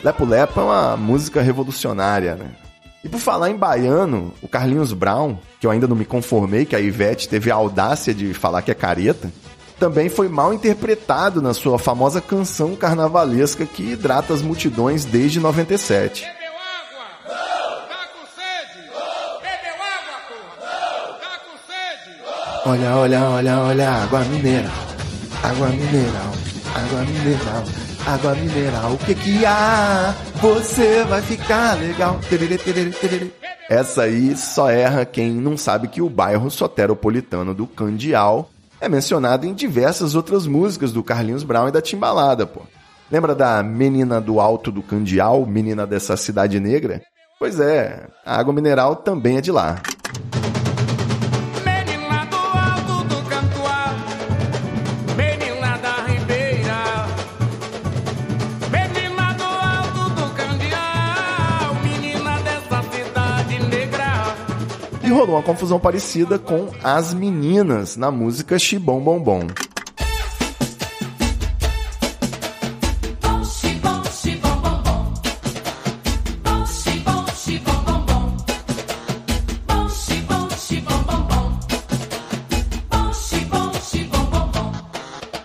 Lepo 0.03 0.25
Lepo 0.25 0.61
é 0.61 0.62
uma 0.62 0.96
música 0.96 1.42
revolucionária, 1.42 2.35
né? 2.35 2.46
E 3.02 3.08
por 3.08 3.18
falar 3.18 3.50
em 3.50 3.56
baiano, 3.56 4.34
o 4.42 4.48
Carlinhos 4.48 4.92
Brown, 4.92 5.38
que 5.58 5.66
eu 5.66 5.70
ainda 5.70 5.88
não 5.88 5.96
me 5.96 6.04
conformei 6.04 6.66
que 6.66 6.76
a 6.76 6.80
Ivete 6.80 7.28
teve 7.28 7.50
a 7.50 7.54
audácia 7.54 8.12
de 8.12 8.34
falar 8.34 8.60
que 8.60 8.70
é 8.70 8.74
careta, 8.74 9.32
também 9.78 10.10
foi 10.10 10.28
mal 10.28 10.52
interpretado 10.52 11.40
na 11.40 11.54
sua 11.54 11.78
famosa 11.78 12.20
canção 12.20 12.76
carnavalesca 12.76 13.64
que 13.64 13.92
hidrata 13.92 14.34
as 14.34 14.42
multidões 14.42 15.06
desde 15.06 15.40
97. 15.40 16.20
Bebeu 16.26 16.52
água? 16.52 17.86
Tá 17.88 18.06
com 18.12 18.26
sede? 18.36 18.86
Bebeu 19.40 19.76
água, 19.82 20.20
porra? 20.28 21.18
Tá 21.18 21.38
com 21.38 21.56
sede? 21.66 22.20
Olha, 22.66 22.96
olha, 22.96 23.22
olha, 23.30 23.58
olha, 23.60 23.90
água 23.90 24.20
mineral, 24.24 24.70
água 25.42 25.68
mineral, 25.68 26.32
água 26.74 27.00
mineral, 27.06 27.64
água 28.06 28.34
mineral. 28.34 28.92
O 28.92 28.98
que 28.98 29.14
que 29.14 29.44
há? 29.44 30.14
Você 30.40 31.04
vai 31.04 31.22
ficar 31.22 31.78
legal. 31.78 32.18
Tererê, 32.28 32.58
tererê, 32.58 32.90
tererê. 32.90 33.30
Essa 33.68 34.02
aí 34.02 34.36
só 34.36 34.70
erra 34.70 35.04
quem 35.04 35.32
não 35.32 35.56
sabe 35.56 35.88
que 35.88 36.02
o 36.02 36.10
bairro 36.10 36.50
soteropolitano 36.50 37.54
do 37.54 37.66
Candial 37.66 38.50
é 38.80 38.88
mencionado 38.88 39.46
em 39.46 39.54
diversas 39.54 40.14
outras 40.14 40.46
músicas 40.46 40.92
do 40.92 41.04
Carlinhos 41.04 41.44
Brown 41.44 41.68
e 41.68 41.72
da 41.72 41.82
Timbalada, 41.82 42.46
pô. 42.46 42.62
Lembra 43.10 43.34
da 43.34 43.62
Menina 43.62 44.20
do 44.20 44.40
Alto 44.40 44.70
do 44.70 44.82
Candial, 44.82 45.44
menina 45.44 45.86
dessa 45.86 46.16
cidade 46.16 46.58
negra? 46.60 47.02
Pois 47.38 47.58
é, 47.58 48.06
a 48.24 48.38
água 48.38 48.52
mineral 48.52 48.96
também 48.96 49.36
é 49.36 49.40
de 49.40 49.50
lá. 49.50 49.80
Rolou 65.20 65.37
uma 65.37 65.42
confusão 65.42 65.78
parecida 65.78 66.38
com 66.38 66.70
as 66.83 67.12
meninas 67.12 67.94
na 67.94 68.11
música 68.11 68.59
Xibom 68.59 69.00
Bom 69.00 69.20
Bom. 69.20 69.46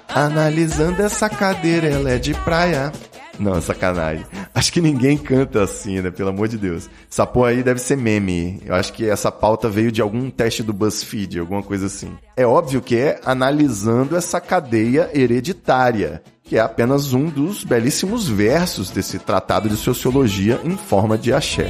Analisando 0.07 1.01
essa 1.01 1.27
cadeira, 1.27 1.87
ela 1.87 2.11
é 2.11 2.17
de 2.17 2.33
praia. 2.33 2.93
Não, 3.37 3.59
sacanagem. 3.59 4.25
Acho 4.55 4.71
que 4.71 4.79
ninguém 4.79 5.17
canta 5.17 5.61
assim, 5.61 5.99
né? 5.99 6.09
Pelo 6.09 6.29
amor 6.29 6.47
de 6.47 6.57
Deus. 6.57 6.89
Essa 7.11 7.27
porra 7.27 7.49
aí 7.49 7.61
deve 7.61 7.81
ser 7.81 7.97
meme. 7.97 8.61
Eu 8.65 8.73
acho 8.73 8.93
que 8.93 9.05
essa 9.05 9.29
pauta 9.29 9.67
veio 9.67 9.91
de 9.91 10.01
algum 10.01 10.29
teste 10.29 10.63
do 10.63 10.71
BuzzFeed, 10.71 11.37
alguma 11.37 11.61
coisa 11.61 11.87
assim. 11.87 12.17
É 12.37 12.47
óbvio 12.47 12.81
que 12.81 12.95
é 12.95 13.19
analisando 13.25 14.15
essa 14.15 14.39
cadeia 14.39 15.09
hereditária, 15.13 16.23
que 16.41 16.57
é 16.57 16.61
apenas 16.61 17.11
um 17.11 17.25
dos 17.25 17.65
belíssimos 17.65 18.29
versos 18.29 18.89
desse 18.89 19.19
tratado 19.19 19.67
de 19.67 19.75
sociologia 19.75 20.61
em 20.63 20.77
forma 20.77 21.17
de 21.17 21.33
axé. 21.33 21.69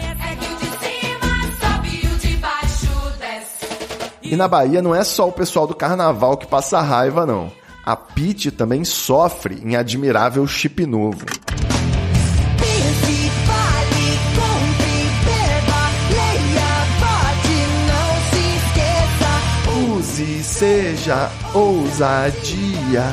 E 4.22 4.36
na 4.36 4.48
Bahia 4.48 4.84
não 4.84 4.94
é 4.94 5.04
só 5.04 5.28
o 5.28 5.32
pessoal 5.32 5.66
do 5.66 5.74
carnaval 5.74 6.38
que 6.38 6.46
passa 6.46 6.82
raiva, 6.82 7.26
não. 7.26 7.52
A 7.84 7.96
Pete 7.96 8.52
também 8.52 8.84
sofre 8.84 9.60
em 9.64 9.76
admirável 9.76 10.46
chip 10.46 10.86
novo. 10.86 11.26
Seja, 20.66 21.30
ousadia. 21.54 23.04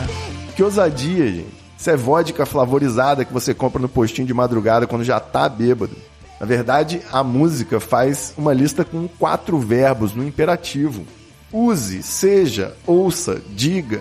Que 0.56 0.62
ousadia, 0.62 1.26
gente. 1.26 1.62
Isso 1.76 1.90
é 1.90 1.96
vodka 1.96 2.46
flavorizada 2.46 3.26
que 3.26 3.32
você 3.32 3.52
compra 3.52 3.82
no 3.82 3.90
postinho 3.90 4.26
de 4.26 4.32
madrugada 4.32 4.86
quando 4.86 5.04
já 5.04 5.20
tá 5.20 5.50
bêbado. 5.50 5.94
Na 6.40 6.46
verdade, 6.46 7.02
a 7.12 7.22
música 7.22 7.78
faz 7.78 8.32
uma 8.38 8.54
lista 8.54 8.86
com 8.86 9.06
quatro 9.06 9.58
verbos 9.58 10.14
no 10.14 10.26
imperativo. 10.26 11.04
Use, 11.52 12.02
seja, 12.02 12.74
ouça, 12.86 13.42
diga. 13.50 14.00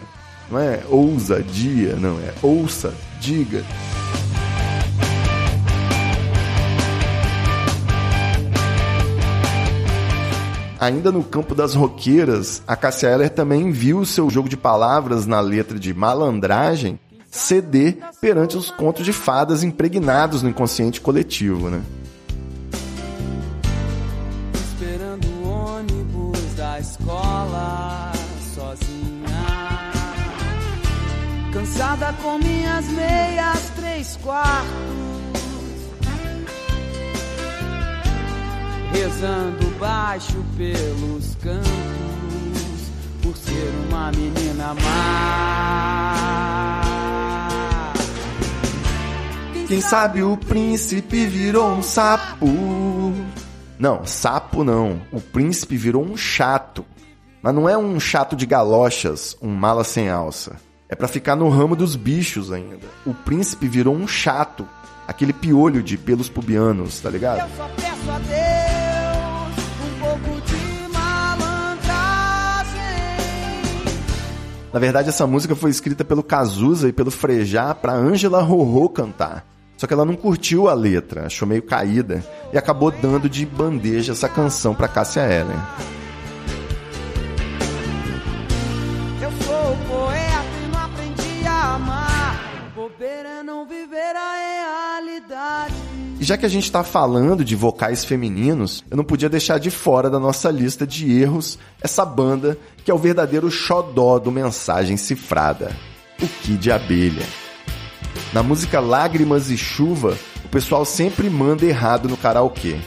Não 0.50 0.58
é 0.58 0.80
ousadia, 0.90 1.98
não, 1.98 2.20
é 2.20 2.34
ouça, 2.42 2.94
diga. 3.20 3.66
Ainda 10.82 11.12
no 11.12 11.24
campo 11.24 11.54
das 11.54 11.76
roqueiras, 11.76 12.64
a 12.68 12.76
Cássia 12.76 13.10
Eller 13.10 13.30
também 13.30 13.72
viu 13.72 14.04
seu 14.04 14.32
jogo 14.32 14.50
de 14.50 14.58
palavras 14.58 15.28
na 15.28 15.40
letra 15.40 15.78
de 15.78 15.94
malandragem 15.94 17.00
ceder 17.30 18.00
perante 18.20 18.58
os 18.58 18.72
contos 18.72 19.06
de 19.06 19.14
fadas 19.14 19.62
impregnados 19.62 20.42
no 20.42 20.50
inconsciente 20.50 21.00
coletivo, 21.00 21.70
né? 21.70 21.84
Esperando 24.56 25.28
o 25.28 25.50
ônibus 25.50 26.56
da 26.58 26.80
escola 26.80 28.12
sozinha. 28.56 29.92
Cansada 31.54 32.12
com 32.24 32.40
minhas 32.40 32.88
meias 32.88 33.70
três 33.76 34.18
quartos. 34.18 35.11
Rezando 38.94 39.68
baixo 39.80 40.44
pelos 40.58 41.36
cantos. 41.36 41.72
Por 43.22 43.36
ser 43.38 43.72
uma 43.90 44.12
menina 44.12 44.74
má. 44.74 46.32
Quem 49.68 49.80
sabe 49.80 50.22
o 50.22 50.36
príncipe 50.36 51.26
virou 51.26 51.70
um 51.72 51.82
sapo. 51.82 52.46
Não, 53.80 54.06
sapo 54.06 54.66
não. 54.66 55.02
O 55.14 55.22
príncipe 55.22 55.78
virou 55.78 56.04
um 56.04 56.18
chato. 56.18 56.86
Mas 57.42 57.56
não 57.56 57.70
é 57.70 57.78
um 57.78 58.00
chato 58.00 58.36
de 58.36 58.46
galochas, 58.46 59.38
um 59.42 59.50
mala 59.50 59.84
sem 59.84 60.10
alça. 60.10 60.58
É 60.90 60.96
pra 60.96 61.08
ficar 61.08 61.38
no 61.38 61.48
ramo 61.48 61.76
dos 61.76 61.96
bichos 61.96 62.52
ainda. 62.52 62.86
O 63.06 63.14
príncipe 63.14 63.68
virou 63.68 63.96
um 63.96 64.06
chato. 64.06 64.68
Aquele 65.08 65.32
piolho 65.32 65.82
de 65.82 65.98
pelos 65.98 66.28
pubianos, 66.28 67.00
tá 67.00 67.10
ligado? 67.10 67.40
Eu 67.40 67.56
só 67.56 67.70
peço 67.70 68.12
a 68.12 68.20
Deus 68.20 68.61
Na 74.74 74.80
verdade, 74.80 75.10
essa 75.10 75.28
música 75.28 75.56
foi 75.56 75.70
escrita 75.70 76.06
pelo 76.06 76.24
Cazuza 76.24 76.88
e 76.88 76.94
pelo 76.94 77.12
Frejá 77.12 77.76
pra 77.76 77.94
Ângela 77.94 78.42
Rorô 78.42 78.88
cantar. 78.88 79.46
Só 79.78 79.88
que 79.88 79.94
ela 79.94 80.06
não 80.06 80.16
curtiu 80.16 80.70
a 80.70 80.74
letra, 80.74 81.26
achou 81.26 81.48
meio 81.48 81.64
caída 81.64 82.24
e 82.54 82.58
acabou 82.58 82.92
dando 82.92 83.28
de 83.28 83.46
bandeja 83.46 84.12
essa 84.14 84.30
canção 84.30 84.76
pra 84.76 84.88
Cássia 84.88 85.22
Eller. 85.22 85.58
Bobeira 92.82 93.30
é 93.30 93.44
não 93.44 93.66
viver 93.66 94.16
a 94.16 95.00
realidade. 95.00 95.81
E 96.22 96.24
já 96.24 96.38
que 96.38 96.46
a 96.46 96.50
gente 96.50 96.66
está 96.66 96.84
falando 96.84 97.44
de 97.44 97.56
vocais 97.56 98.06
femininos, 98.06 98.84
eu 98.92 98.96
não 98.96 99.04
podia 99.04 99.28
deixar 99.28 99.58
de 99.58 99.72
fora 99.72 100.08
da 100.08 100.20
nossa 100.20 100.52
lista 100.52 100.86
de 100.86 101.20
erros 101.20 101.58
essa 101.82 102.06
banda 102.06 102.60
que 102.86 102.92
é 102.92 102.94
o 102.94 102.98
verdadeiro 103.00 103.50
xodó 103.50 104.20
do 104.20 104.32
Mensagem 104.32 104.98
Cifrada, 104.98 105.76
o 106.22 106.28
Kid 106.28 106.72
Abelha. 106.72 107.26
Na 108.32 108.44
música 108.44 108.80
Lágrimas 108.80 109.50
e 109.50 109.58
Chuva, 109.58 110.16
o 110.46 110.48
pessoal 110.48 110.86
sempre 110.86 111.28
manda 111.28 111.66
errado 111.66 112.08
no 112.08 112.16
karaokê. 112.16 112.78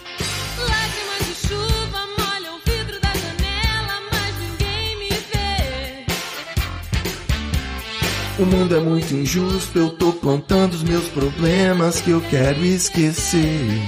O 8.37 8.45
mundo 8.45 8.75
é 8.75 8.81
muito 8.81 9.15
injusto, 9.15 9.79
eu 9.79 9.91
tô 9.97 10.13
plantando 10.13 10.73
os 10.73 10.83
meus 10.83 11.07
problemas 11.09 12.01
que 12.01 12.11
eu 12.11 12.21
quero 12.21 12.65
esquecer. 12.65 13.81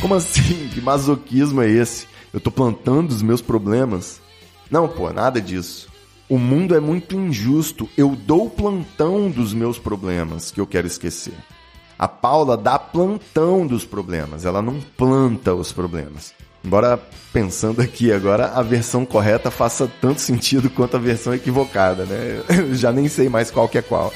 Como 0.00 0.14
assim? 0.14 0.70
Que 0.72 0.80
masoquismo 0.80 1.60
é 1.60 1.68
esse? 1.68 2.06
Eu 2.32 2.40
tô 2.40 2.50
plantando 2.50 3.10
os 3.10 3.20
meus 3.20 3.42
problemas? 3.42 4.18
Não, 4.70 4.88
pô, 4.88 5.12
nada 5.12 5.42
disso. 5.42 5.88
O 6.26 6.38
mundo 6.38 6.74
é 6.74 6.80
muito 6.80 7.16
injusto, 7.16 7.86
eu 7.94 8.16
dou 8.16 8.48
plantão 8.48 9.30
dos 9.30 9.52
meus 9.52 9.78
problemas 9.78 10.50
que 10.50 10.58
eu 10.58 10.66
quero 10.66 10.86
esquecer. 10.86 11.34
A 11.98 12.08
Paula 12.08 12.56
dá 12.56 12.78
plantão 12.78 13.66
dos 13.66 13.84
problemas, 13.84 14.46
ela 14.46 14.62
não 14.62 14.80
planta 14.96 15.54
os 15.54 15.70
problemas. 15.70 16.32
Embora 16.64 17.00
pensando 17.32 17.80
aqui 17.80 18.12
agora, 18.12 18.52
a 18.54 18.62
versão 18.62 19.04
correta 19.04 19.50
faça 19.50 19.90
tanto 20.00 20.20
sentido 20.20 20.70
quanto 20.70 20.96
a 20.96 21.00
versão 21.00 21.34
equivocada, 21.34 22.04
né? 22.04 22.42
Eu 22.48 22.74
já 22.76 22.92
nem 22.92 23.08
sei 23.08 23.28
mais 23.28 23.50
qual 23.50 23.68
que 23.68 23.78
é 23.78 23.82
qual. 23.82 24.12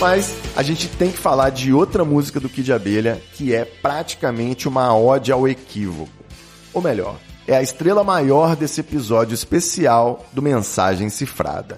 Mas 0.00 0.39
a 0.60 0.62
gente 0.62 0.88
tem 0.88 1.10
que 1.10 1.16
falar 1.16 1.48
de 1.48 1.72
outra 1.72 2.04
música 2.04 2.38
do 2.38 2.46
Kid 2.46 2.70
Abelha 2.70 3.18
que 3.32 3.54
é 3.54 3.64
praticamente 3.64 4.68
uma 4.68 4.94
ode 4.94 5.32
ao 5.32 5.48
equívoco. 5.48 6.12
Ou 6.74 6.82
melhor, 6.82 7.16
é 7.48 7.56
a 7.56 7.62
estrela 7.62 8.04
maior 8.04 8.54
desse 8.54 8.82
episódio 8.82 9.32
especial 9.32 10.26
do 10.34 10.42
Mensagem 10.42 11.08
Cifrada. 11.08 11.76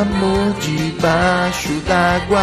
Amor 0.00 0.54
debaixo 0.60 1.68
d'água. 1.86 2.40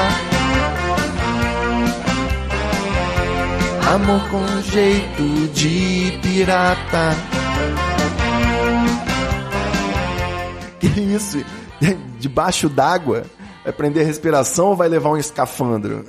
Amor 3.94 4.30
com 4.30 4.62
jeito 4.62 5.48
de 5.54 6.20
pirata. 6.22 7.16
Que 10.80 10.88
isso? 10.88 11.44
Debaixo 12.20 12.70
d'água? 12.70 13.24
Vai 13.64 13.74
prender 13.74 14.04
a 14.04 14.06
respiração 14.06 14.68
ou 14.68 14.76
vai 14.76 14.88
levar 14.88 15.10
um 15.10 15.18
escafandro? 15.18 16.06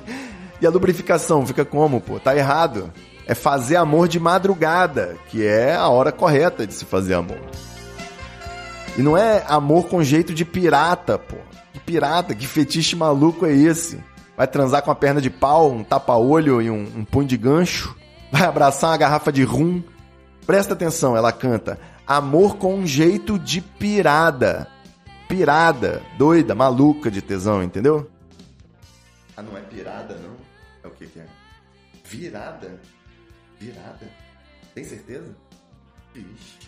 e 0.60 0.66
a 0.66 0.70
lubrificação 0.70 1.46
fica 1.46 1.64
como, 1.64 2.00
pô? 2.00 2.20
Tá 2.20 2.36
errado. 2.36 2.92
É 3.26 3.34
fazer 3.34 3.76
amor 3.76 4.06
de 4.06 4.20
madrugada, 4.20 5.16
que 5.30 5.46
é 5.46 5.74
a 5.74 5.88
hora 5.88 6.12
correta 6.12 6.66
de 6.66 6.74
se 6.74 6.84
fazer 6.84 7.14
amor. 7.14 7.40
E 8.96 9.02
não 9.02 9.16
é 9.16 9.44
amor 9.48 9.86
com 9.88 10.02
jeito 10.02 10.32
de 10.32 10.44
pirata, 10.44 11.18
pô. 11.18 11.36
Que 11.72 11.80
pirata, 11.80 12.34
que 12.34 12.46
fetiche 12.46 12.94
maluco 12.94 13.44
é 13.44 13.52
esse? 13.52 14.02
Vai 14.36 14.46
transar 14.46 14.82
com 14.82 14.90
a 14.90 14.94
perna 14.94 15.20
de 15.20 15.30
pau, 15.30 15.70
um 15.70 15.82
tapa-olho 15.82 16.62
e 16.62 16.70
um, 16.70 16.82
um 16.96 17.04
punho 17.04 17.26
de 17.26 17.36
gancho? 17.36 17.96
Vai 18.30 18.42
abraçar 18.42 18.90
uma 18.90 18.96
garrafa 18.96 19.32
de 19.32 19.42
rum? 19.42 19.82
Presta 20.46 20.74
atenção, 20.74 21.16
ela 21.16 21.32
canta. 21.32 21.78
Amor 22.06 22.56
com 22.56 22.86
jeito 22.86 23.38
de 23.38 23.60
pirada. 23.60 24.68
Pirada, 25.28 26.02
doida, 26.18 26.54
maluca 26.54 27.10
de 27.10 27.22
tesão, 27.22 27.62
entendeu? 27.62 28.10
Ah, 29.36 29.42
não 29.42 29.56
é 29.56 29.60
pirada, 29.60 30.14
não? 30.16 30.36
É 30.84 30.86
o 30.86 30.90
que 30.90 31.06
que 31.06 31.18
é? 31.18 31.26
Virada? 32.04 32.80
Virada? 33.58 34.08
Tem 34.74 34.84
certeza? 34.84 35.34
Ixi. 36.14 36.58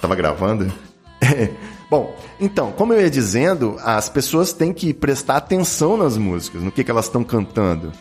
Tava 0.00 0.14
gravando? 0.14 0.72
Bom, 1.90 2.14
então, 2.38 2.70
como 2.72 2.92
eu 2.92 3.00
ia 3.00 3.10
dizendo, 3.10 3.76
as 3.82 4.08
pessoas 4.08 4.52
têm 4.52 4.72
que 4.72 4.92
prestar 4.92 5.36
atenção 5.36 5.96
nas 5.96 6.16
músicas, 6.16 6.62
no 6.62 6.70
que, 6.70 6.84
que 6.84 6.90
elas 6.90 7.06
estão 7.06 7.24
cantando. 7.24 7.92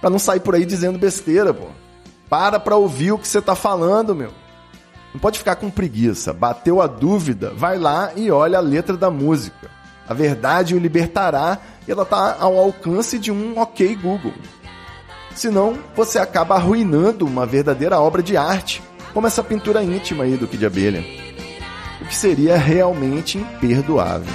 Pra 0.00 0.08
não 0.10 0.18
sair 0.18 0.40
por 0.40 0.54
aí 0.54 0.64
dizendo 0.64 0.98
besteira, 0.98 1.52
pô. 1.52 1.66
Para 2.28 2.60
pra 2.60 2.76
ouvir 2.76 3.12
o 3.12 3.18
que 3.18 3.26
você 3.26 3.40
tá 3.40 3.54
falando, 3.54 4.14
meu. 4.14 4.30
Não 5.12 5.20
pode 5.20 5.38
ficar 5.38 5.56
com 5.56 5.70
preguiça. 5.70 6.32
Bateu 6.32 6.80
a 6.80 6.86
dúvida, 6.86 7.52
vai 7.56 7.78
lá 7.78 8.12
e 8.16 8.30
olha 8.30 8.58
a 8.58 8.62
letra 8.62 8.96
da 8.96 9.10
música. 9.10 9.70
A 10.08 10.12
verdade 10.12 10.74
o 10.74 10.78
libertará 10.78 11.58
e 11.86 11.90
ela 11.90 12.04
tá 12.04 12.36
ao 12.38 12.58
alcance 12.58 13.18
de 13.18 13.32
um 13.32 13.58
ok 13.58 13.94
Google. 13.96 14.34
Senão, 15.34 15.78
você 15.96 16.18
acaba 16.18 16.54
arruinando 16.54 17.26
uma 17.26 17.46
verdadeira 17.46 17.98
obra 17.98 18.22
de 18.22 18.36
arte, 18.36 18.82
como 19.12 19.26
essa 19.26 19.42
pintura 19.42 19.82
íntima 19.82 20.24
aí 20.24 20.36
do 20.36 20.46
Kid 20.46 20.64
Abelha. 20.64 21.04
O 22.04 22.06
que 22.06 22.14
seria 22.14 22.58
realmente 22.58 23.38
imperdoável. 23.38 24.30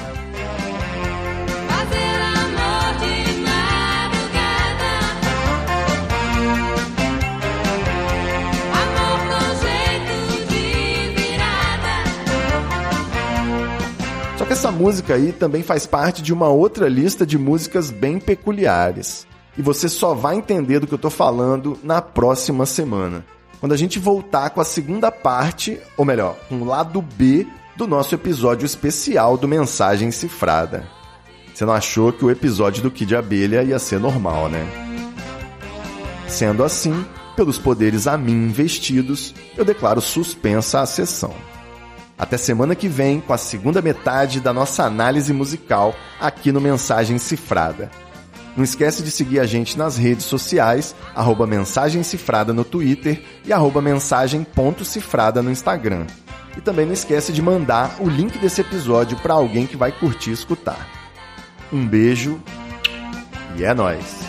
Só 14.36 14.46
que 14.46 14.54
essa 14.54 14.72
música 14.72 15.14
aí 15.14 15.32
também 15.32 15.62
faz 15.62 15.86
parte 15.86 16.24
de 16.24 16.34
uma 16.34 16.48
outra 16.48 16.90
lista 16.90 17.24
de 17.24 17.38
músicas 17.38 17.92
bem 17.92 18.20
peculiares. 18.20 19.28
E 19.56 19.62
você 19.62 19.88
só 19.88 20.16
vai 20.16 20.38
entender 20.38 20.80
do 20.80 20.88
que 20.88 20.94
eu 20.96 20.98
tô 20.98 21.12
falando 21.12 21.78
na 21.84 22.02
próxima 22.02 22.66
semana. 22.66 23.24
Quando 23.60 23.74
a 23.74 23.78
gente 23.78 24.00
voltar 24.00 24.50
com 24.50 24.60
a 24.60 24.66
segunda 24.66 25.12
parte, 25.12 25.80
ou 25.96 26.04
melhor, 26.04 26.36
com 26.48 26.56
o 26.56 26.66
lado 26.66 27.00
B 27.00 27.46
do 27.80 27.88
nosso 27.88 28.14
episódio 28.14 28.66
especial 28.66 29.38
do 29.38 29.48
Mensagem 29.48 30.12
Cifrada. 30.12 30.86
Você 31.54 31.64
não 31.64 31.72
achou 31.72 32.12
que 32.12 32.26
o 32.26 32.30
episódio 32.30 32.84
do 32.84 32.92
Kid 32.92 33.16
Abelha 33.16 33.64
ia 33.64 33.80
ser 33.80 34.02
normal, 34.02 34.50
né? 34.50 34.68
Sendo 36.28 36.62
assim, 36.62 37.06
pelos 37.38 37.58
poderes 37.58 38.06
a 38.06 38.18
mim 38.18 38.34
investidos, 38.34 39.34
eu 39.56 39.64
declaro 39.64 40.02
suspensa 40.02 40.82
a 40.82 40.86
sessão. 40.86 41.34
Até 42.18 42.36
semana 42.36 42.76
que 42.76 42.90
vem 42.90 43.22
com 43.22 43.32
a 43.32 43.38
segunda 43.38 43.82
metade 43.82 44.42
da 44.42 44.52
nossa 44.52 44.84
análise 44.84 45.32
musical 45.32 45.96
aqui 46.20 46.52
no 46.52 46.60
Mensagem 46.60 47.18
Cifrada. 47.18 47.90
Não 48.58 48.64
esquece 48.66 49.02
de 49.02 49.10
seguir 49.10 49.40
a 49.40 49.46
gente 49.46 49.78
nas 49.78 49.96
redes 49.96 50.26
sociais, 50.26 50.94
arroba 51.16 51.48
Mensagem 51.48 52.04
Cifrada 52.04 52.52
no 52.52 52.66
Twitter 52.66 53.24
e 53.46 53.54
arroba 53.54 53.82
mensagem.cifrada 53.82 55.42
no 55.42 55.50
Instagram. 55.50 56.06
E 56.60 56.62
também 56.62 56.86
não 56.86 56.92
esquece 56.92 57.32
de 57.32 57.42
mandar 57.42 57.96
o 58.02 58.10
link 58.10 58.38
desse 58.38 58.60
episódio 58.60 59.16
para 59.20 59.34
alguém 59.34 59.66
que 59.66 59.78
vai 59.78 59.94
curtir 59.94 60.32
escutar. 60.32 60.90
Um 61.72 61.88
beijo 61.88 62.38
e 63.56 63.64
é 63.64 63.74
nóis! 63.74 64.29